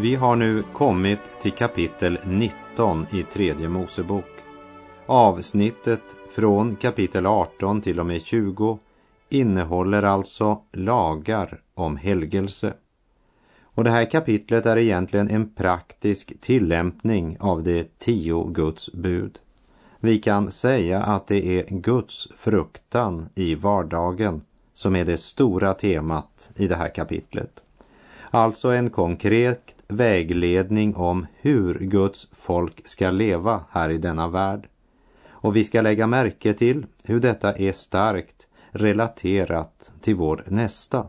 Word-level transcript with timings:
Vi 0.00 0.14
har 0.14 0.36
nu 0.36 0.62
kommit 0.72 1.20
till 1.40 1.52
kapitel 1.52 2.18
19 2.24 3.06
i 3.12 3.22
tredje 3.22 3.68
Mosebok. 3.68 4.24
Avsnittet 5.06 6.00
från 6.34 6.76
kapitel 6.76 7.26
18 7.26 7.80
till 7.80 8.00
och 8.00 8.06
med 8.06 8.22
20 8.22 8.78
innehåller 9.28 10.02
alltså 10.02 10.62
lagar 10.72 11.60
om 11.74 11.96
helgelse. 11.96 12.74
Och 13.62 13.84
det 13.84 13.90
här 13.90 14.10
kapitlet 14.10 14.66
är 14.66 14.76
egentligen 14.76 15.30
en 15.30 15.54
praktisk 15.54 16.40
tillämpning 16.40 17.36
av 17.40 17.62
de 17.62 17.84
tio 17.98 18.50
Guds 18.50 18.92
bud. 18.92 19.38
Vi 20.00 20.18
kan 20.18 20.50
säga 20.50 21.02
att 21.02 21.26
det 21.26 21.46
är 21.46 21.64
Guds 21.68 22.28
fruktan 22.36 23.28
i 23.34 23.54
vardagen 23.54 24.42
som 24.74 24.96
är 24.96 25.04
det 25.04 25.16
stora 25.16 25.74
temat 25.74 26.50
i 26.56 26.68
det 26.68 26.76
här 26.76 26.94
kapitlet. 26.94 27.60
Alltså 28.30 28.68
en 28.68 28.90
konkret 28.90 29.74
vägledning 29.88 30.96
om 30.96 31.26
hur 31.40 31.78
Guds 31.78 32.28
folk 32.32 32.88
ska 32.88 33.10
leva 33.10 33.64
här 33.70 33.90
i 33.90 33.98
denna 33.98 34.28
värld. 34.28 34.68
Och 35.30 35.56
vi 35.56 35.64
ska 35.64 35.80
lägga 35.80 36.06
märke 36.06 36.54
till 36.54 36.86
hur 37.04 37.20
detta 37.20 37.52
är 37.52 37.72
starkt 37.72 38.46
relaterat 38.70 39.92
till 40.00 40.14
vår 40.14 40.44
nästa. 40.46 41.06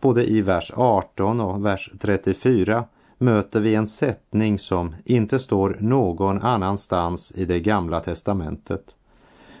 Både 0.00 0.30
i 0.30 0.40
vers 0.40 0.72
18 0.74 1.40
och 1.40 1.66
vers 1.66 1.90
34 2.00 2.84
möter 3.18 3.60
vi 3.60 3.74
en 3.74 3.86
sättning 3.86 4.58
som 4.58 4.94
inte 5.04 5.38
står 5.38 5.76
någon 5.80 6.42
annanstans 6.42 7.32
i 7.32 7.44
det 7.44 7.60
gamla 7.60 8.00
testamentet. 8.00 8.96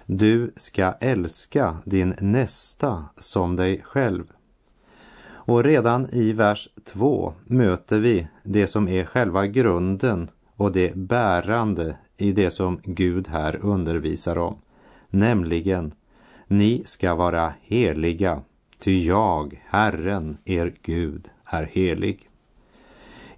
Du 0.06 0.52
ska 0.56 0.92
älska 0.92 1.78
din 1.84 2.14
nästa 2.20 3.04
som 3.16 3.56
dig 3.56 3.82
själv. 3.82 4.24
Och 5.48 5.64
redan 5.64 6.10
i 6.12 6.32
vers 6.32 6.68
2 6.84 7.34
möter 7.44 7.98
vi 7.98 8.28
det 8.42 8.66
som 8.66 8.88
är 8.88 9.04
själva 9.04 9.46
grunden 9.46 10.30
och 10.56 10.72
det 10.72 10.94
bärande 10.94 11.96
i 12.16 12.32
det 12.32 12.50
som 12.50 12.80
Gud 12.84 13.28
här 13.28 13.56
undervisar 13.62 14.38
om, 14.38 14.56
nämligen 15.10 15.94
ni 16.46 16.82
ska 16.86 17.14
vara 17.14 17.52
heliga, 17.60 18.42
ty 18.78 19.06
jag, 19.06 19.64
Herren, 19.66 20.38
er 20.44 20.74
Gud, 20.82 21.30
är 21.44 21.64
helig. 21.64 22.30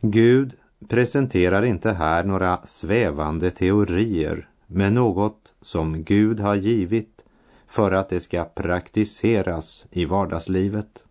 Gud 0.00 0.52
presenterar 0.89 1.62
inte 1.62 1.92
här 1.92 2.24
några 2.24 2.62
svävande 2.64 3.50
teorier 3.50 4.48
med 4.67 4.92
något 4.92 5.52
som 5.62 6.02
Gud 6.05 6.41
har 6.41 6.55
givit 6.55 7.24
för 7.69 7.92
att 7.92 8.08
det 8.08 8.20
ska 8.20 8.45
praktiseras 8.45 9.86
i 9.91 10.05
vardagslivet. 10.05 11.05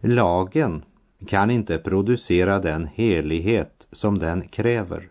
Lagen 0.00 0.84
kan 1.26 1.50
inte 1.50 1.78
producera 1.78 2.58
den 2.58 2.86
helighet 2.86 3.86
som 3.92 4.18
den 4.18 4.48
kräver. 4.48 5.08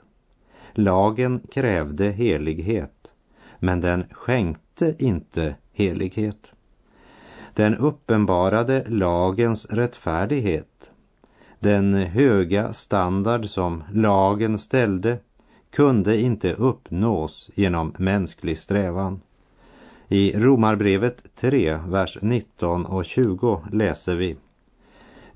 Lagen 0.74 1.40
krävde 1.52 2.10
helighet, 2.10 3.14
men 3.60 3.82
den 3.82 4.06
skänkte 4.12 4.96
inte 5.00 5.56
helighet. 5.74 6.52
Den 7.54 7.76
uppenbarade 7.76 8.86
lagens 8.88 9.66
rättfärdighet. 9.66 10.92
Den 11.60 11.94
höga 11.94 12.74
standard 12.74 13.46
som 13.46 13.84
lagen 13.94 14.60
ställde 14.60 15.18
kunde 15.70 16.22
inte 16.22 16.54
uppnås 16.54 17.50
genom 17.56 17.94
mänsklig 17.98 18.58
strävan. 18.58 19.22
I 20.08 20.40
Romarbrevet 20.40 21.36
3, 21.36 21.80
vers 21.88 22.18
19 22.22 22.86
och 22.86 23.06
20 23.06 23.62
läser 23.72 24.16
vi 24.16 24.36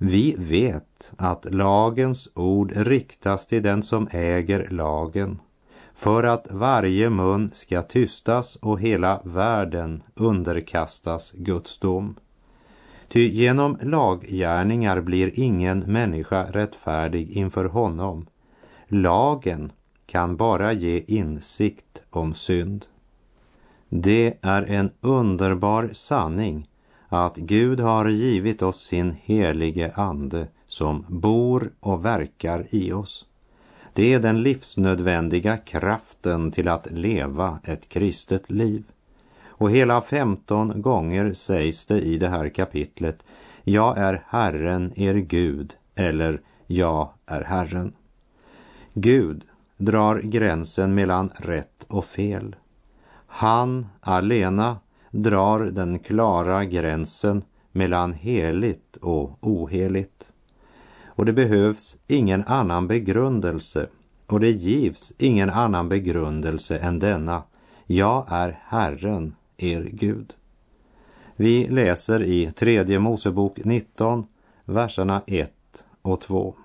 vi 0.03 0.35
vet 0.37 1.13
att 1.17 1.53
lagens 1.53 2.29
ord 2.33 2.71
riktas 2.75 3.47
till 3.47 3.63
den 3.63 3.83
som 3.83 4.07
äger 4.11 4.67
lagen 4.69 5.39
för 5.93 6.23
att 6.23 6.47
varje 6.51 7.09
mun 7.09 7.51
ska 7.53 7.81
tystas 7.81 8.55
och 8.55 8.79
hela 8.79 9.21
världen 9.23 10.03
underkastas 10.15 11.31
Guds 11.31 11.77
dom. 11.77 12.15
Ty 13.07 13.27
genom 13.27 13.77
laggärningar 13.81 15.01
blir 15.01 15.39
ingen 15.39 15.79
människa 15.79 16.43
rättfärdig 16.43 17.31
inför 17.31 17.65
honom. 17.65 18.25
Lagen 18.87 19.71
kan 20.05 20.37
bara 20.37 20.73
ge 20.73 21.03
insikt 21.07 22.01
om 22.09 22.33
synd. 22.33 22.85
Det 23.89 24.37
är 24.41 24.63
en 24.63 24.91
underbar 25.01 25.89
sanning 25.93 26.67
att 27.13 27.37
Gud 27.37 27.79
har 27.79 28.09
givit 28.09 28.61
oss 28.61 28.81
sin 28.81 29.15
helige 29.23 29.91
ande 29.95 30.47
som 30.67 31.05
bor 31.07 31.71
och 31.79 32.05
verkar 32.05 32.67
i 32.69 32.91
oss. 32.91 33.25
Det 33.93 34.13
är 34.13 34.19
den 34.19 34.41
livsnödvändiga 34.41 35.57
kraften 35.57 36.51
till 36.51 36.67
att 36.67 36.91
leva 36.91 37.59
ett 37.63 37.89
kristet 37.89 38.51
liv. 38.51 38.83
Och 39.45 39.71
hela 39.71 40.01
15 40.01 40.81
gånger 40.81 41.33
sägs 41.33 41.85
det 41.85 42.01
i 42.01 42.17
det 42.17 42.29
här 42.29 42.49
kapitlet, 42.49 43.23
jag 43.63 43.97
är 43.97 44.23
Herren 44.27 44.93
er 44.95 45.15
Gud, 45.15 45.73
eller 45.95 46.41
jag 46.67 47.09
är 47.25 47.41
Herren. 47.41 47.93
Gud 48.93 49.43
drar 49.77 50.19
gränsen 50.19 50.95
mellan 50.95 51.31
rätt 51.35 51.85
och 51.87 52.05
fel. 52.05 52.55
Han 53.27 53.87
alena 54.01 54.77
drar 55.11 55.59
den 55.59 55.99
klara 55.99 56.65
gränsen 56.65 57.43
mellan 57.71 58.13
heligt 58.13 58.97
och 58.97 59.37
oheligt. 59.41 60.33
Och 61.05 61.25
det 61.25 61.33
behövs 61.33 61.97
ingen 62.07 62.43
annan 62.43 62.87
begrundelse 62.87 63.87
och 64.27 64.39
det 64.39 64.51
givs 64.51 65.13
ingen 65.17 65.49
annan 65.49 65.89
begrundelse 65.89 66.77
än 66.77 66.99
denna. 66.99 67.43
Jag 67.85 68.25
är 68.29 68.59
Herren, 68.63 69.35
er 69.57 69.89
Gud. 69.93 70.33
Vi 71.35 71.67
läser 71.67 72.23
i 72.23 72.51
tredje 72.51 72.99
Mosebok 72.99 73.57
19, 73.65 74.25
verserna 74.65 75.21
1 75.27 75.51
och 76.01 76.21
2. 76.21 76.55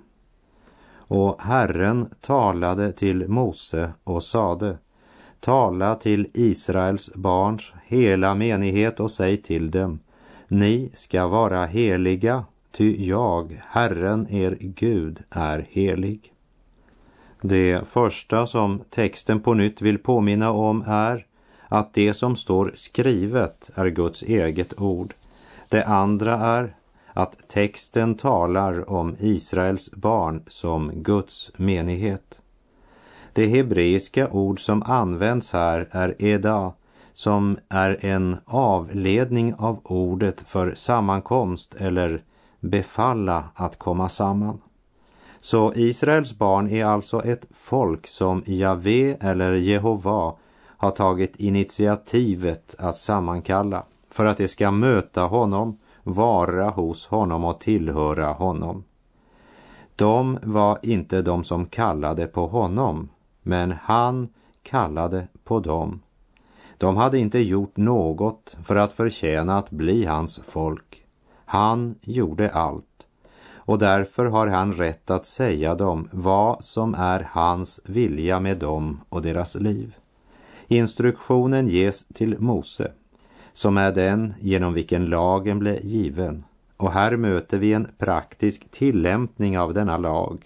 Och 1.08 1.42
Herren 1.42 2.08
talade 2.20 2.92
till 2.92 3.28
Mose 3.28 3.92
och 4.04 4.22
sade 4.22 4.78
Tala 5.40 5.94
till 5.94 6.28
Israels 6.34 7.14
barns 7.14 7.72
hela 7.86 8.34
menighet 8.34 9.00
och 9.00 9.10
säg 9.10 9.36
till 9.36 9.70
dem, 9.70 9.98
ni 10.48 10.90
ska 10.94 11.26
vara 11.26 11.66
heliga, 11.66 12.44
ty 12.72 13.06
jag, 13.08 13.62
Herren 13.66 14.26
er 14.30 14.56
Gud, 14.60 15.22
är 15.30 15.66
helig. 15.70 16.32
Det 17.40 17.88
första 17.88 18.46
som 18.46 18.80
texten 18.90 19.40
på 19.40 19.54
nytt 19.54 19.82
vill 19.82 19.98
påminna 19.98 20.50
om 20.50 20.84
är 20.86 21.26
att 21.68 21.94
det 21.94 22.14
som 22.14 22.36
står 22.36 22.72
skrivet 22.74 23.70
är 23.74 23.86
Guds 23.86 24.22
eget 24.22 24.80
ord. 24.80 25.14
Det 25.68 25.84
andra 25.84 26.34
är 26.34 26.74
att 27.12 27.48
texten 27.48 28.14
talar 28.14 28.90
om 28.90 29.16
Israels 29.18 29.92
barn 29.92 30.42
som 30.46 30.90
Guds 30.94 31.50
menighet. 31.56 32.40
Det 33.36 33.46
hebreiska 33.46 34.30
ord 34.30 34.64
som 34.64 34.82
används 34.82 35.52
här 35.52 35.88
är 35.90 36.22
eda, 36.22 36.72
som 37.12 37.58
är 37.68 38.04
en 38.04 38.36
avledning 38.44 39.54
av 39.54 39.80
ordet 39.84 40.40
för 40.40 40.74
sammankomst 40.74 41.74
eller 41.74 42.22
befalla 42.60 43.44
att 43.54 43.78
komma 43.78 44.08
samman. 44.08 44.58
Så 45.40 45.72
Israels 45.74 46.38
barn 46.38 46.68
är 46.70 46.84
alltså 46.84 47.24
ett 47.24 47.46
folk 47.54 48.06
som 48.06 48.42
Javé 48.46 49.16
eller 49.20 49.52
Jehova 49.52 50.34
har 50.76 50.90
tagit 50.90 51.36
initiativet 51.36 52.74
att 52.78 52.96
sammankalla 52.96 53.82
för 54.10 54.26
att 54.26 54.38
det 54.38 54.48
ska 54.48 54.70
möta 54.70 55.22
honom, 55.22 55.78
vara 56.02 56.68
hos 56.70 57.06
honom 57.06 57.44
och 57.44 57.60
tillhöra 57.60 58.32
honom. 58.32 58.84
De 59.96 60.38
var 60.42 60.78
inte 60.82 61.22
de 61.22 61.44
som 61.44 61.66
kallade 61.66 62.26
på 62.26 62.46
honom, 62.46 63.08
men 63.46 63.74
han 63.82 64.28
kallade 64.62 65.28
på 65.44 65.60
dem. 65.60 66.00
De 66.78 66.96
hade 66.96 67.18
inte 67.18 67.38
gjort 67.38 67.76
något 67.76 68.56
för 68.64 68.76
att 68.76 68.92
förtjäna 68.92 69.58
att 69.58 69.70
bli 69.70 70.04
hans 70.04 70.40
folk. 70.48 71.04
Han 71.44 71.94
gjorde 72.02 72.50
allt 72.50 73.06
och 73.66 73.78
därför 73.78 74.26
har 74.26 74.46
han 74.46 74.72
rätt 74.72 75.10
att 75.10 75.26
säga 75.26 75.74
dem 75.74 76.08
vad 76.12 76.64
som 76.64 76.94
är 76.94 77.28
hans 77.30 77.80
vilja 77.84 78.40
med 78.40 78.58
dem 78.58 79.00
och 79.08 79.22
deras 79.22 79.54
liv. 79.54 79.94
Instruktionen 80.66 81.68
ges 81.68 82.06
till 82.14 82.38
Mose, 82.38 82.92
som 83.52 83.76
är 83.76 83.92
den 83.92 84.34
genom 84.40 84.74
vilken 84.74 85.06
lagen 85.06 85.58
blev 85.58 85.84
given. 85.84 86.44
Och 86.76 86.92
här 86.92 87.16
möter 87.16 87.58
vi 87.58 87.72
en 87.72 87.88
praktisk 87.98 88.70
tillämpning 88.70 89.58
av 89.58 89.74
denna 89.74 89.98
lag. 89.98 90.44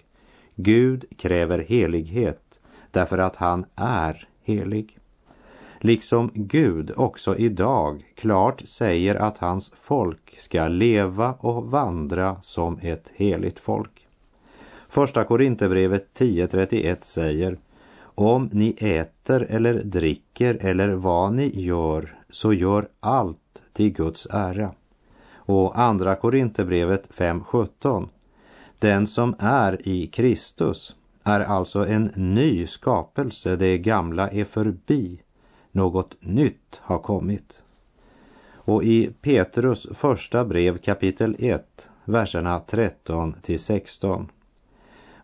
Gud 0.55 1.05
kräver 1.17 1.59
helighet 1.59 2.50
därför 2.91 3.17
att 3.17 3.35
han 3.35 3.65
är 3.75 4.27
helig. 4.43 4.97
Liksom 5.79 6.31
Gud 6.33 6.91
också 6.95 7.37
idag 7.37 8.05
klart 8.15 8.61
säger 8.65 9.15
att 9.15 9.37
hans 9.37 9.73
folk 9.81 10.39
ska 10.39 10.67
leva 10.67 11.33
och 11.33 11.65
vandra 11.65 12.37
som 12.41 12.79
ett 12.81 13.11
heligt 13.15 13.59
folk. 13.59 14.07
Första 14.89 15.23
Korinthierbrevet 15.23 16.07
10.31 16.19 16.97
säger 17.01 17.57
om 18.15 18.49
ni 18.51 18.75
äter 18.77 19.47
eller 19.49 19.73
dricker 19.73 20.57
eller 20.61 20.89
vad 20.89 21.33
ni 21.33 21.61
gör, 21.61 22.19
så 22.29 22.53
gör 22.53 22.87
allt 22.99 23.63
till 23.73 23.93
Guds 23.93 24.27
ära. 24.31 24.71
Och 25.33 25.79
andra 25.79 26.15
Korinthierbrevet 26.15 27.07
5.17. 27.09 28.07
Den 28.79 29.07
som 29.07 29.35
är 29.39 29.87
i 29.87 30.07
Kristus 30.07 30.95
är 31.23 31.39
alltså 31.39 31.87
en 31.87 32.11
ny 32.15 32.67
skapelse, 32.67 33.55
det 33.55 33.77
gamla 33.77 34.29
är 34.29 34.45
förbi, 34.45 35.21
något 35.71 36.15
nytt 36.19 36.79
har 36.81 36.99
kommit. 36.99 37.61
Och 38.53 38.83
i 38.83 39.13
Petrus 39.21 39.87
första 39.93 40.45
brev 40.45 40.77
kapitel 40.77 41.35
1, 41.39 41.89
verserna 42.05 42.59
13 42.59 43.35
till 43.41 43.59
16. 43.59 44.29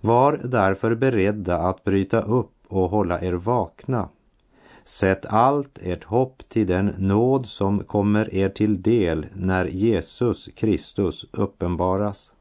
Var 0.02 0.42
därför 0.44 0.96
beredda 0.96 1.58
att 1.58 1.84
bryta 1.84 2.22
upp 2.22 2.54
och 2.68 2.90
hålla 2.90 3.22
er 3.22 3.34
vakna. 3.34 4.10
Sätt 4.84 5.26
allt 5.26 5.80
ert 5.82 6.04
hopp 6.04 6.50
till 6.50 6.68
den 6.68 6.94
nåd 6.98 7.48
som 7.48 7.84
kommer 7.84 8.34
er 8.34 8.50
till 8.50 8.82
del 8.82 9.26
när 9.34 9.66
Jesus 9.66 10.50
Kristus 10.56 11.26
uppenbaras. 11.32 12.34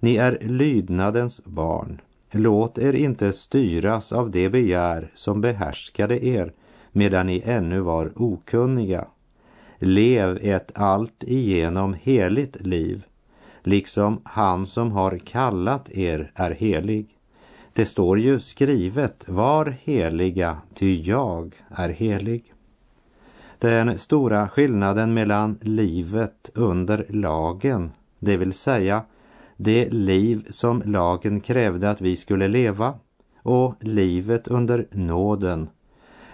Ni 0.00 0.16
är 0.16 0.38
lydnadens 0.40 1.44
barn. 1.44 2.00
Låt 2.30 2.78
er 2.78 2.92
inte 2.92 3.32
styras 3.32 4.12
av 4.12 4.30
det 4.30 4.48
begär 4.48 5.10
som 5.14 5.40
behärskade 5.40 6.26
er 6.26 6.52
medan 6.92 7.26
ni 7.26 7.42
ännu 7.44 7.80
var 7.80 8.12
okunniga. 8.16 9.06
Lev 9.78 10.38
ett 10.42 10.78
allt 10.78 11.24
igenom 11.24 11.94
heligt 11.94 12.66
liv, 12.66 13.02
liksom 13.62 14.20
han 14.24 14.66
som 14.66 14.92
har 14.92 15.18
kallat 15.18 15.90
er 15.90 16.32
är 16.34 16.50
helig. 16.50 17.06
Det 17.72 17.84
står 17.84 18.18
ju 18.18 18.40
skrivet, 18.40 19.28
var 19.28 19.76
heliga, 19.82 20.58
ty 20.74 21.02
jag 21.02 21.54
är 21.68 21.88
helig. 21.88 22.52
Den 23.58 23.98
stora 23.98 24.48
skillnaden 24.48 25.14
mellan 25.14 25.58
livet 25.62 26.50
under 26.54 27.06
lagen, 27.08 27.92
det 28.18 28.36
vill 28.36 28.52
säga 28.52 29.02
det 29.60 29.92
liv 29.92 30.46
som 30.50 30.82
lagen 30.86 31.40
krävde 31.40 31.90
att 31.90 32.00
vi 32.00 32.16
skulle 32.16 32.48
leva, 32.48 32.94
och 33.42 33.74
livet 33.80 34.48
under 34.48 34.86
nåden, 34.90 35.68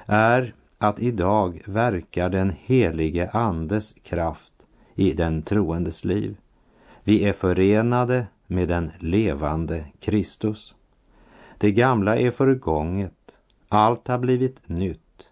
är 0.06 0.54
att 0.78 1.00
idag 1.00 1.62
verkar 1.66 2.30
den 2.30 2.52
helige 2.64 3.30
Andes 3.30 3.94
kraft 4.02 4.52
i 4.94 5.12
den 5.12 5.42
troendes 5.42 6.04
liv. 6.04 6.36
Vi 7.04 7.24
är 7.24 7.32
förenade 7.32 8.26
med 8.46 8.68
den 8.68 8.90
levande 8.98 9.84
Kristus. 10.00 10.74
Det 11.58 11.72
gamla 11.72 12.16
är 12.16 12.30
förgånget, 12.30 13.38
allt 13.68 14.08
har 14.08 14.18
blivit 14.18 14.68
nytt. 14.68 15.28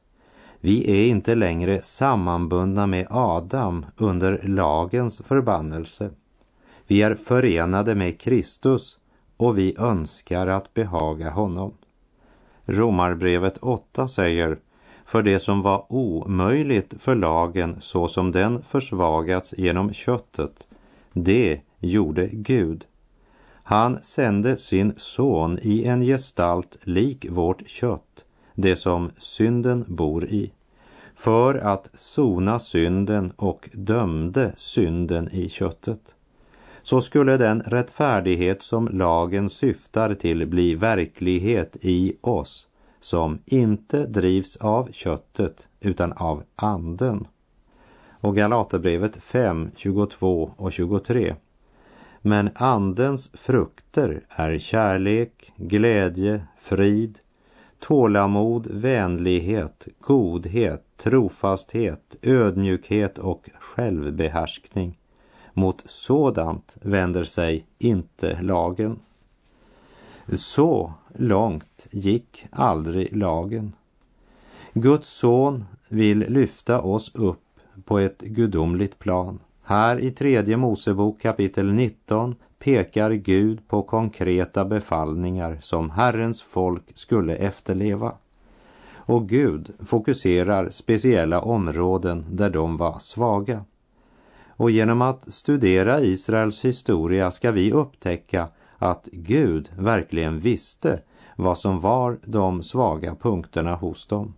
Vi 0.61 0.91
är 0.91 1.11
inte 1.11 1.35
längre 1.35 1.83
sammanbundna 1.83 2.87
med 2.87 3.07
Adam 3.11 3.87
under 3.97 4.41
lagens 4.43 5.19
förbannelse. 5.19 6.11
Vi 6.93 7.03
är 7.03 7.15
förenade 7.15 7.95
med 7.95 8.21
Kristus 8.21 8.99
och 9.37 9.59
vi 9.59 9.77
önskar 9.79 10.47
att 10.47 10.75
behaga 10.75 11.31
honom. 11.31 11.73
Romarbrevet 12.65 13.59
8 13.59 14.09
säger 14.09 14.59
för 15.05 15.23
det 15.23 15.39
som 15.39 15.63
var 15.63 15.87
omöjligt 15.89 16.95
för 16.99 17.15
lagen 17.15 17.77
så 17.81 18.09
som 18.09 18.33
den 18.33 18.63
försvagats 18.63 19.55
genom 19.59 19.93
köttet, 19.93 20.69
det 21.13 21.61
gjorde 21.79 22.29
Gud 22.33 22.87
han 23.63 23.99
sände 24.03 24.57
sin 24.57 24.95
son 24.97 25.59
i 25.63 25.85
en 25.85 26.01
gestalt 26.01 26.79
lik 26.83 27.27
vårt 27.31 27.69
kött, 27.69 28.25
det 28.55 28.77
som 28.77 29.11
synden 29.19 29.85
bor 29.89 30.25
i, 30.25 30.53
för 31.15 31.55
att 31.55 31.91
sona 31.95 32.59
synden 32.59 33.33
och 33.37 33.69
dömde 33.73 34.53
synden 34.57 35.29
i 35.33 35.49
köttet. 35.49 36.15
Så 36.83 37.01
skulle 37.01 37.37
den 37.37 37.63
rättfärdighet 37.63 38.63
som 38.63 38.89
lagen 38.89 39.51
syftar 39.51 40.15
till 40.15 40.47
bli 40.47 40.75
verklighet 40.75 41.77
i 41.81 42.17
oss 42.21 42.69
som 43.01 43.39
inte 43.47 44.07
drivs 44.07 44.57
av 44.57 44.89
köttet 44.93 45.69
utan 45.81 46.13
av 46.13 46.43
anden. 46.57 47.27
Och 48.11 48.37
Galaterbrevet 48.37 49.17
5, 49.17 49.71
22 49.77 50.51
och 50.57 50.73
23 50.73 51.35
men 52.23 52.51
andens 52.55 53.31
frukter 53.35 54.25
är 54.29 54.59
kärlek, 54.59 55.53
glädje, 55.57 56.47
frid, 56.59 57.19
tålamod, 57.79 58.67
vänlighet, 58.71 59.89
godhet, 60.01 60.85
trofasthet, 60.97 62.17
ödmjukhet 62.23 63.19
och 63.19 63.51
självbehärskning. 63.59 64.99
Mot 65.53 65.83
sådant 65.87 66.77
vänder 66.81 67.25
sig 67.25 67.67
inte 67.79 68.43
lagen. 68.43 68.99
Så 70.35 70.93
långt 71.15 71.87
gick 71.91 72.47
aldrig 72.51 73.17
lagen. 73.17 73.73
Guds 74.73 75.09
son 75.09 75.65
vill 75.89 76.19
lyfta 76.19 76.81
oss 76.81 77.15
upp 77.15 77.39
på 77.85 77.99
ett 77.99 78.21
gudomligt 78.21 78.99
plan. 78.99 79.39
Här 79.65 79.99
i 79.99 80.11
tredje 80.11 80.57
Mosebok 80.57 81.21
kapitel 81.21 81.73
19 81.73 82.35
pekar 82.59 83.11
Gud 83.11 83.69
på 83.69 83.83
konkreta 83.83 84.65
befallningar 84.65 85.59
som 85.61 85.91
Herrens 85.91 86.43
folk 86.43 86.83
skulle 86.95 87.37
efterleva. 87.37 88.15
Och 88.95 89.29
Gud 89.29 89.71
fokuserar 89.79 90.71
speciella 90.71 91.41
områden 91.41 92.25
där 92.31 92.51
de 92.51 92.77
var 92.77 92.99
svaga. 92.99 93.65
Och 94.57 94.71
genom 94.71 95.03
att 95.03 95.35
studera 95.35 96.01
Israels 96.01 96.65
historia 96.65 97.31
ska 97.31 97.51
vi 97.51 97.73
upptäcka 97.73 98.49
att 98.79 99.09
Gud 99.13 99.71
verkligen 99.79 100.39
visste 100.39 101.01
vad 101.37 101.59
som 101.59 101.81
var 101.81 102.19
de 102.25 102.63
svaga 102.63 103.15
punkterna 103.15 103.75
hos 103.75 104.07
dem. 104.07 104.35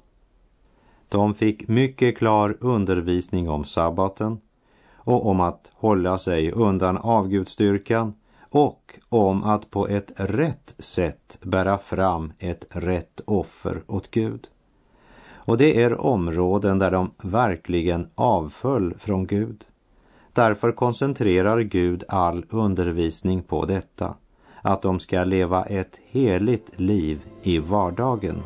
De 1.09 1.35
fick 1.35 1.69
mycket 1.69 2.19
klar 2.19 2.57
undervisning 2.61 3.49
om 3.49 3.65
sabbaten, 3.65 4.41
och 5.05 5.27
om 5.27 5.41
att 5.41 5.71
hålla 5.75 6.19
sig 6.19 6.53
undan 6.53 6.99
avgudstyrkan 6.99 8.15
och 8.51 8.99
om 9.09 9.45
att 9.45 9.71
på 9.71 9.89
ett 9.89 10.13
rätt 10.17 10.75
sätt 10.79 11.39
bära 11.43 11.79
fram 11.79 12.33
ett 12.39 12.67
rätt 12.71 13.21
offer 13.25 13.83
åt 13.87 14.11
Gud. 14.11 14.49
Och 15.47 15.59
det 15.59 15.83
är 15.83 16.01
områden 16.01 16.79
där 16.79 16.91
de 16.91 17.11
verkligen 17.23 18.09
avföll 18.15 18.95
från 18.99 19.27
Gud. 19.27 19.65
Därför 20.35 20.73
koncentrerar 20.73 21.61
Gud 21.61 22.05
all 22.09 22.45
undervisning 22.51 23.43
på 23.43 23.65
detta, 23.65 24.15
att 24.63 24.83
de 24.83 25.01
ska 25.01 25.25
leva 25.25 25.65
ett 25.65 26.01
heligt 26.11 26.81
liv 26.81 27.21
i 27.43 27.59
vardagen. 27.59 28.43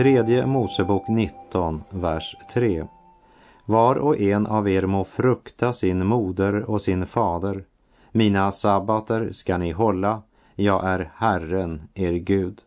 Tredje 0.00 0.46
Mosebok 0.46 1.08
19, 1.08 1.82
vers 1.90 2.36
3. 2.52 2.86
Var 3.64 3.96
och 3.96 4.20
en 4.20 4.46
av 4.46 4.68
er 4.68 4.86
må 4.86 5.04
frukta 5.04 5.72
sin 5.72 6.06
moder 6.06 6.70
och 6.70 6.82
sin 6.82 7.06
fader. 7.06 7.64
Mina 8.12 8.52
sabbater 8.52 9.32
ska 9.32 9.58
ni 9.58 9.70
hålla, 9.72 10.22
jag 10.54 10.84
är 10.84 11.10
Herren, 11.14 11.82
er 11.94 12.12
Gud. 12.12 12.62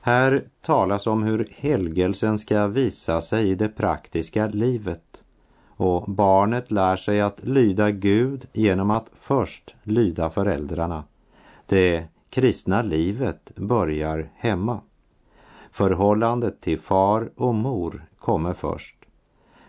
Här 0.00 0.44
talas 0.62 1.06
om 1.06 1.22
hur 1.22 1.48
helgelsen 1.56 2.38
ska 2.38 2.66
visa 2.66 3.20
sig 3.20 3.48
i 3.48 3.54
det 3.54 3.68
praktiska 3.68 4.46
livet 4.46 5.22
och 5.66 6.10
barnet 6.10 6.70
lär 6.70 6.96
sig 6.96 7.20
att 7.20 7.44
lyda 7.44 7.90
Gud 7.90 8.46
genom 8.52 8.90
att 8.90 9.10
först 9.20 9.76
lyda 9.82 10.30
föräldrarna. 10.30 11.04
Det 11.66 12.04
kristna 12.30 12.82
livet 12.82 13.52
börjar 13.56 14.28
hemma. 14.34 14.80
Förhållandet 15.70 16.60
till 16.60 16.80
far 16.80 17.30
och 17.36 17.54
mor 17.54 18.04
kommer 18.18 18.54
först. 18.54 18.96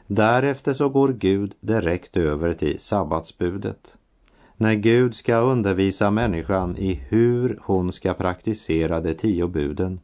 Därefter 0.07 0.73
så 0.73 0.89
går 0.89 1.07
Gud 1.07 1.55
direkt 1.59 2.17
över 2.17 2.53
till 2.53 2.79
sabbatsbudet. 2.79 3.97
När 4.57 4.73
Gud 4.73 5.15
ska 5.15 5.35
undervisa 5.35 6.11
människan 6.11 6.77
i 6.77 6.93
hur 6.93 7.59
hon 7.61 7.93
ska 7.93 8.13
praktisera 8.13 9.01
de 9.01 9.13
tio 9.13 9.47
buden 9.47 9.99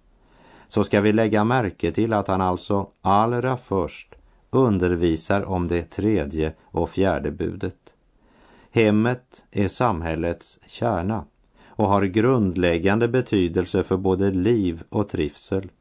så 0.67 0.83
ska 0.83 1.01
vi 1.01 1.13
lägga 1.13 1.43
märke 1.43 1.91
till 1.91 2.13
att 2.13 2.27
han 2.27 2.41
alltså 2.41 2.87
allra 3.01 3.57
först 3.57 4.15
undervisar 4.49 5.43
om 5.43 5.67
det 5.67 5.83
tredje 5.83 6.53
och 6.63 6.89
fjärde 6.89 7.31
budet. 7.31 7.93
Hemmet 8.71 9.45
är 9.51 9.67
samhällets 9.67 10.59
kärna 10.67 11.25
och 11.65 11.87
har 11.87 12.03
grundläggande 12.03 13.07
betydelse 13.07 13.83
för 13.83 13.97
både 13.97 14.31
liv 14.31 14.83
och 14.89 15.09
trivsel. 15.09 15.71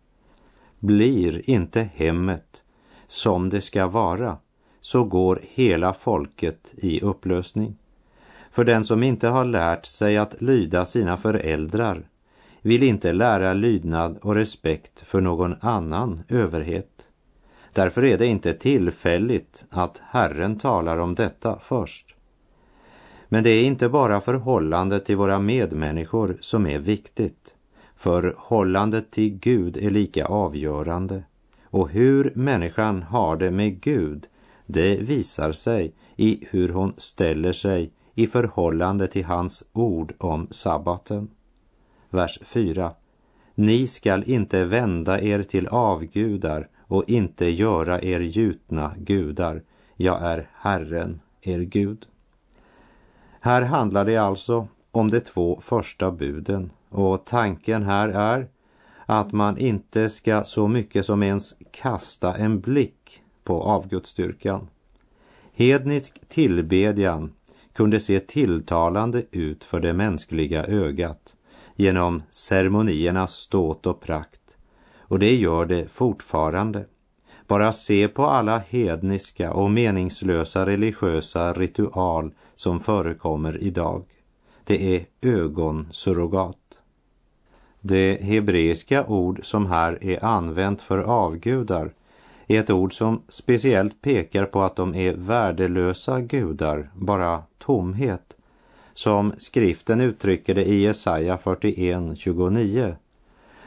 Blir 0.84 1.50
inte 1.50 1.88
hemmet 1.94 2.64
som 3.06 3.50
det 3.50 3.60
ska 3.60 3.86
vara 3.86 4.36
så 4.80 5.04
går 5.04 5.40
hela 5.42 5.94
folket 5.94 6.74
i 6.76 7.00
upplösning. 7.00 7.76
För 8.50 8.64
den 8.64 8.84
som 8.84 9.02
inte 9.02 9.28
har 9.28 9.44
lärt 9.44 9.86
sig 9.86 10.16
att 10.16 10.42
lyda 10.42 10.84
sina 10.84 11.16
föräldrar 11.16 12.08
vill 12.60 12.82
inte 12.82 13.12
lära 13.12 13.52
lydnad 13.52 14.18
och 14.22 14.34
respekt 14.34 15.00
för 15.00 15.20
någon 15.20 15.54
annan 15.60 16.22
överhet. 16.28 17.08
Därför 17.72 18.04
är 18.04 18.18
det 18.18 18.26
inte 18.26 18.54
tillfälligt 18.54 19.64
att 19.70 20.02
Herren 20.04 20.58
talar 20.58 20.98
om 20.98 21.14
detta 21.14 21.58
först. 21.62 22.14
Men 23.28 23.44
det 23.44 23.50
är 23.50 23.64
inte 23.64 23.88
bara 23.88 24.20
förhållandet 24.20 25.06
till 25.06 25.16
våra 25.16 25.38
medmänniskor 25.38 26.36
som 26.40 26.66
är 26.66 26.78
viktigt. 26.78 27.53
Förhållandet 28.04 29.10
till 29.10 29.38
Gud 29.38 29.76
är 29.76 29.90
lika 29.90 30.26
avgörande. 30.26 31.24
Och 31.64 31.90
hur 31.90 32.32
människan 32.34 33.02
har 33.02 33.36
det 33.36 33.50
med 33.50 33.80
Gud, 33.80 34.26
det 34.66 34.96
visar 34.96 35.52
sig 35.52 35.94
i 36.16 36.46
hur 36.50 36.68
hon 36.68 36.94
ställer 36.98 37.52
sig 37.52 37.90
i 38.14 38.26
förhållande 38.26 39.06
till 39.06 39.24
hans 39.24 39.64
ord 39.72 40.14
om 40.18 40.48
sabbaten. 40.50 41.30
Vers 42.10 42.38
4. 42.42 42.92
Ni 43.54 43.86
skall 43.86 44.24
inte 44.26 44.64
vända 44.64 45.20
er 45.20 45.42
till 45.42 45.68
avgudar 45.68 46.68
och 46.86 47.10
inte 47.10 47.46
göra 47.46 48.02
er 48.02 48.20
gjutna 48.20 48.94
gudar. 48.98 49.62
Jag 49.96 50.22
är 50.22 50.48
Herren, 50.52 51.20
er 51.40 51.60
Gud. 51.60 52.06
Här 53.40 53.62
handlar 53.62 54.04
det 54.04 54.16
alltså 54.16 54.68
om 54.90 55.10
de 55.10 55.20
två 55.20 55.60
första 55.62 56.10
buden 56.10 56.70
och 56.94 57.24
tanken 57.24 57.82
här 57.82 58.08
är 58.08 58.48
att 59.06 59.32
man 59.32 59.58
inte 59.58 60.08
ska 60.08 60.44
så 60.44 60.68
mycket 60.68 61.06
som 61.06 61.22
ens 61.22 61.54
kasta 61.70 62.34
en 62.34 62.60
blick 62.60 63.22
på 63.44 63.62
avgudsstyrkan. 63.62 64.68
Hednisk 65.52 66.20
tillbedjan 66.28 67.32
kunde 67.72 68.00
se 68.00 68.20
tilltalande 68.20 69.22
ut 69.30 69.64
för 69.64 69.80
det 69.80 69.92
mänskliga 69.92 70.64
ögat 70.64 71.36
genom 71.76 72.22
ceremoniernas 72.30 73.32
ståt 73.32 73.86
och 73.86 74.00
prakt 74.00 74.40
och 75.14 75.18
det 75.18 75.36
gör 75.36 75.66
det 75.66 75.88
fortfarande. 75.88 76.86
Bara 77.46 77.72
se 77.72 78.08
på 78.08 78.26
alla 78.26 78.58
hedniska 78.58 79.52
och 79.52 79.70
meningslösa 79.70 80.66
religiösa 80.66 81.52
ritual 81.52 82.34
som 82.54 82.80
förekommer 82.80 83.62
idag. 83.62 84.04
Det 84.64 84.96
är 84.96 85.06
ögonsurrogat. 85.22 86.63
Det 87.86 88.22
hebreiska 88.22 89.06
ord 89.06 89.40
som 89.42 89.66
här 89.66 90.04
är 90.04 90.24
använt 90.24 90.82
för 90.82 90.98
avgudar 90.98 91.92
är 92.46 92.60
ett 92.60 92.70
ord 92.70 92.96
som 92.96 93.22
speciellt 93.28 94.02
pekar 94.02 94.44
på 94.46 94.62
att 94.62 94.76
de 94.76 94.94
är 94.94 95.14
värdelösa 95.14 96.20
gudar, 96.20 96.90
bara 96.94 97.42
tomhet, 97.58 98.36
som 98.94 99.32
skriften 99.38 100.00
uttrycker 100.00 100.54
det 100.54 100.64
i 100.64 100.82
Jesaja 100.82 101.38
41.29. 101.44 102.94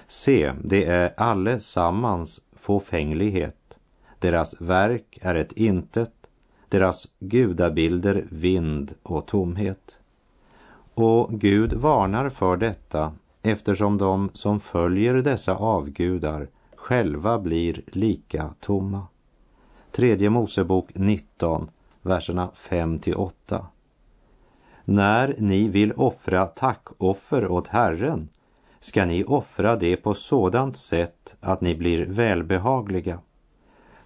Se, 0.08 0.52
det 0.64 0.86
är 0.86 1.14
allesammans 1.18 2.42
fåfänglighet. 2.56 3.78
Deras 4.20 4.62
verk 4.62 5.20
är 5.22 5.36
ett 5.36 5.54
intet, 5.54 6.14
deras 6.70 7.08
gudabilder 7.20 8.26
vind 8.30 8.94
och 9.04 9.26
tomhet. 9.26 9.98
Och 10.94 11.30
Gud 11.32 11.74
varnar 11.74 12.30
för 12.30 12.58
detta 12.58 13.14
eftersom 13.48 13.98
de 13.98 14.30
som 14.34 14.60
följer 14.60 15.13
dessa 15.13 15.56
avgudar 15.56 16.48
själva 16.75 17.39
blir 17.39 17.82
lika 17.88 18.54
tomma. 18.60 19.08
Tredje 19.92 20.30
Mosebok 20.30 20.89
19, 20.94 21.70
verserna 22.01 22.50
5 22.54 23.00
till 23.00 23.16
8. 23.16 23.66
När 24.86 25.36
ni 25.38 25.68
vill 25.68 25.94
offra 25.94 26.46
tackoffer 26.46 27.51
åt 27.51 27.68
Herren 27.68 28.30
ska 28.80 29.06
ni 29.06 29.24
offra 29.24 29.75
det 29.75 29.96
på 29.98 30.13
sådant 30.13 30.77
sätt 30.77 31.36
att 31.39 31.62
ni 31.62 31.75
blir 31.75 32.06
välbehagliga. 32.06 33.20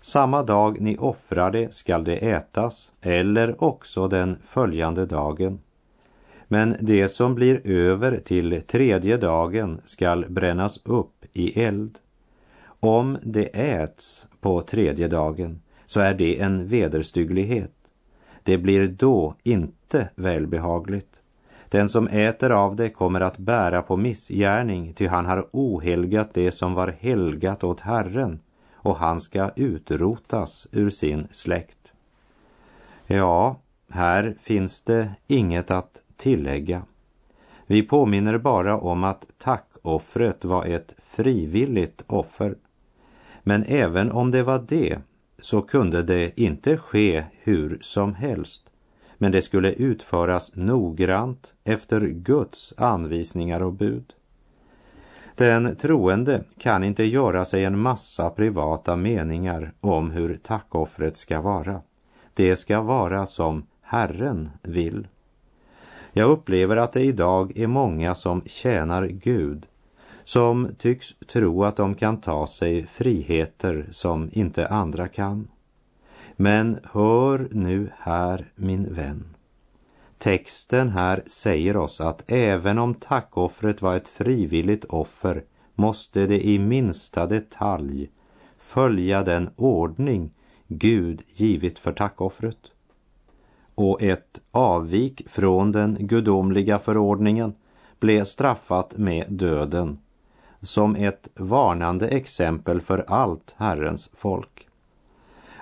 Samma 0.01 0.43
dag 0.43 0.81
ni 0.81 0.97
offrar 0.97 1.51
det 1.51 1.73
skall 1.73 2.03
det 2.03 2.31
ätas 2.31 2.91
eller 3.01 3.63
också 3.63 4.07
den 4.07 4.37
följande 4.45 5.05
dagen. 5.05 5.59
Men 6.51 6.75
det 6.79 7.07
som 7.07 7.35
blir 7.35 7.67
över 7.67 8.17
till 8.17 8.61
tredje 8.61 9.17
dagen 9.17 9.81
skall 9.85 10.25
brännas 10.29 10.79
upp 10.85 11.25
i 11.33 11.61
eld. 11.63 11.99
Om 12.79 13.17
det 13.23 13.45
äts 13.45 14.27
på 14.41 14.61
tredje 14.61 15.07
dagen 15.07 15.61
så 15.85 15.99
är 15.99 16.13
det 16.13 16.39
en 16.41 16.67
vederstygglighet. 16.67 17.71
Det 18.43 18.57
blir 18.57 18.87
då 18.87 19.35
inte 19.43 20.09
välbehagligt. 20.15 21.21
Den 21.69 21.89
som 21.89 22.07
äter 22.07 22.51
av 22.51 22.75
det 22.75 22.89
kommer 22.89 23.21
att 23.21 23.37
bära 23.37 23.81
på 23.81 23.97
missgärning, 23.97 24.93
ty 24.93 25.07
han 25.07 25.25
har 25.25 25.47
ohelgat 25.51 26.33
det 26.33 26.51
som 26.51 26.73
var 26.73 26.87
helgat 26.87 27.63
åt 27.63 27.79
Herren, 27.79 28.39
och 28.73 28.95
han 28.95 29.19
ska 29.19 29.49
utrotas 29.55 30.67
ur 30.71 30.89
sin 30.89 31.27
släkt. 31.31 31.93
Ja, 33.07 33.59
här 33.89 34.35
finns 34.41 34.81
det 34.81 35.11
inget 35.27 35.71
att 35.71 36.00
tillägga. 36.21 36.83
Vi 37.67 37.83
påminner 37.83 38.37
bara 38.37 38.77
om 38.77 39.03
att 39.03 39.25
tackoffret 39.37 40.45
var 40.45 40.65
ett 40.65 40.95
frivilligt 41.03 42.03
offer. 42.07 42.55
Men 43.43 43.63
även 43.67 44.11
om 44.11 44.31
det 44.31 44.43
var 44.43 44.65
det 44.67 44.99
så 45.39 45.61
kunde 45.61 46.03
det 46.03 46.41
inte 46.41 46.77
ske 46.77 47.23
hur 47.31 47.77
som 47.81 48.15
helst. 48.15 48.71
Men 49.17 49.31
det 49.31 49.41
skulle 49.41 49.73
utföras 49.73 50.51
noggrant 50.55 51.55
efter 51.63 52.01
Guds 52.01 52.73
anvisningar 52.77 53.61
och 53.61 53.73
bud. 53.73 54.13
Den 55.35 55.75
troende 55.75 56.43
kan 56.57 56.83
inte 56.83 57.03
göra 57.03 57.45
sig 57.45 57.65
en 57.65 57.79
massa 57.79 58.29
privata 58.29 58.95
meningar 58.95 59.73
om 59.79 60.11
hur 60.11 60.35
tackoffret 60.35 61.17
ska 61.17 61.41
vara. 61.41 61.81
Det 62.33 62.55
ska 62.55 62.81
vara 62.81 63.25
som 63.25 63.65
Herren 63.81 64.49
vill. 64.61 65.07
Jag 66.13 66.29
upplever 66.29 66.77
att 66.77 66.93
det 66.93 67.01
idag 67.01 67.57
är 67.57 67.67
många 67.67 68.15
som 68.15 68.41
tjänar 68.45 69.07
Gud, 69.07 69.67
som 70.23 70.69
tycks 70.77 71.15
tro 71.27 71.63
att 71.63 71.77
de 71.77 71.95
kan 71.95 72.21
ta 72.21 72.47
sig 72.47 72.87
friheter 72.87 73.87
som 73.91 74.29
inte 74.33 74.67
andra 74.67 75.07
kan. 75.07 75.47
Men 76.35 76.79
hör 76.83 77.47
nu 77.51 77.89
här, 77.97 78.51
min 78.55 78.93
vän. 78.93 79.25
Texten 80.17 80.89
här 80.89 81.23
säger 81.27 81.77
oss 81.77 82.01
att 82.01 82.31
även 82.31 82.77
om 82.79 82.93
tackoffret 82.93 83.81
var 83.81 83.95
ett 83.95 84.07
frivilligt 84.07 84.85
offer 84.85 85.43
måste 85.75 86.27
det 86.27 86.47
i 86.47 86.59
minsta 86.59 87.25
detalj 87.25 88.09
följa 88.57 89.23
den 89.23 89.49
ordning 89.55 90.31
Gud 90.67 91.21
givit 91.27 91.79
för 91.79 91.93
tackoffret 91.93 92.71
och 93.75 94.01
ett 94.01 94.41
avvik 94.51 95.29
från 95.29 95.71
den 95.71 95.97
gudomliga 95.99 96.79
förordningen 96.79 97.53
blev 97.99 98.23
straffat 98.23 98.97
med 98.97 99.25
döden 99.29 99.99
som 100.61 100.95
ett 100.95 101.29
varnande 101.35 102.07
exempel 102.07 102.81
för 102.81 103.05
allt 103.07 103.55
Herrens 103.57 104.09
folk. 104.13 104.67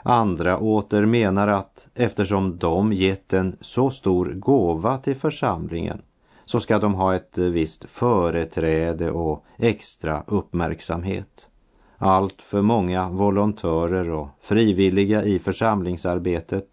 Andra 0.04 0.58
åter 0.58 1.06
menar 1.06 1.48
att 1.48 1.88
eftersom 1.96 2.58
de 2.58 2.94
gett 2.94 3.34
en 3.34 3.58
så 3.62 3.90
stor 3.90 4.26
gåva 4.26 4.98
till 4.98 5.16
församlingen 5.16 6.02
så 6.46 6.60
ska 6.60 6.80
de 6.80 6.94
ha 6.94 7.16
ett 7.16 7.38
visst 7.38 7.86
företräde 7.90 9.12
och 9.12 9.46
extra 9.58 10.24
uppmärksamhet. 10.28 11.50
Allt 11.98 12.42
för 12.42 12.62
många 12.62 13.10
volontörer 13.10 14.10
och 14.10 14.28
frivilliga 14.42 15.24
i 15.24 15.40
församlingsarbetet 15.40 16.68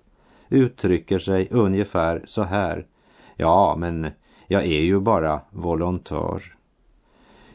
uttrycker 0.48 1.18
sig 1.18 1.48
ungefär 1.50 2.22
så 2.24 2.42
här. 2.42 2.86
Ja, 3.36 3.76
men 3.78 4.10
jag 4.46 4.62
är 4.62 4.80
ju 4.80 5.00
bara 5.00 5.40
volontör. 5.50 6.42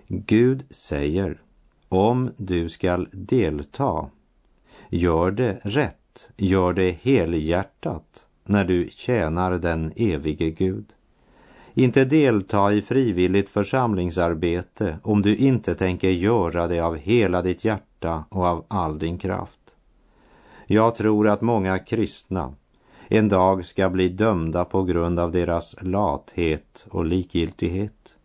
Gud 0.07 0.63
säger, 0.69 1.41
om 1.89 2.31
du 2.38 2.69
skall 2.69 3.07
delta, 3.12 4.10
gör 4.89 5.31
det 5.31 5.60
rätt, 5.63 6.29
gör 6.38 6.74
det 6.74 6.98
helhjärtat 7.01 8.25
när 8.45 8.65
du 8.65 8.89
tjänar 8.91 9.51
den 9.51 9.93
evige 9.95 10.50
Gud. 10.50 10.86
Inte 11.74 12.05
delta 12.05 12.74
i 12.74 12.81
frivilligt 12.81 13.50
församlingsarbete 13.50 14.98
om 15.03 15.21
du 15.21 15.36
inte 15.36 15.75
tänker 15.75 16.10
göra 16.10 16.67
det 16.67 16.79
av 16.79 16.98
hela 16.98 17.41
ditt 17.41 17.65
hjärta 17.65 18.24
och 18.29 18.45
av 18.45 18.65
all 18.67 19.00
din 19.00 19.17
kraft. 19.17 19.75
Jag 20.67 20.95
tror 20.95 21.27
att 21.27 21.41
många 21.41 21.79
kristna 21.79 22.53
en 23.13 23.30
dag 23.30 23.65
ska 23.65 23.89
bli 23.89 24.10
dömda 24.10 24.65
på 24.65 24.84
grund 24.84 25.20
av 25.20 25.32
deras 25.32 25.75
lathet 25.82 26.86
och 26.89 27.06
likgiltighet. 27.06 28.18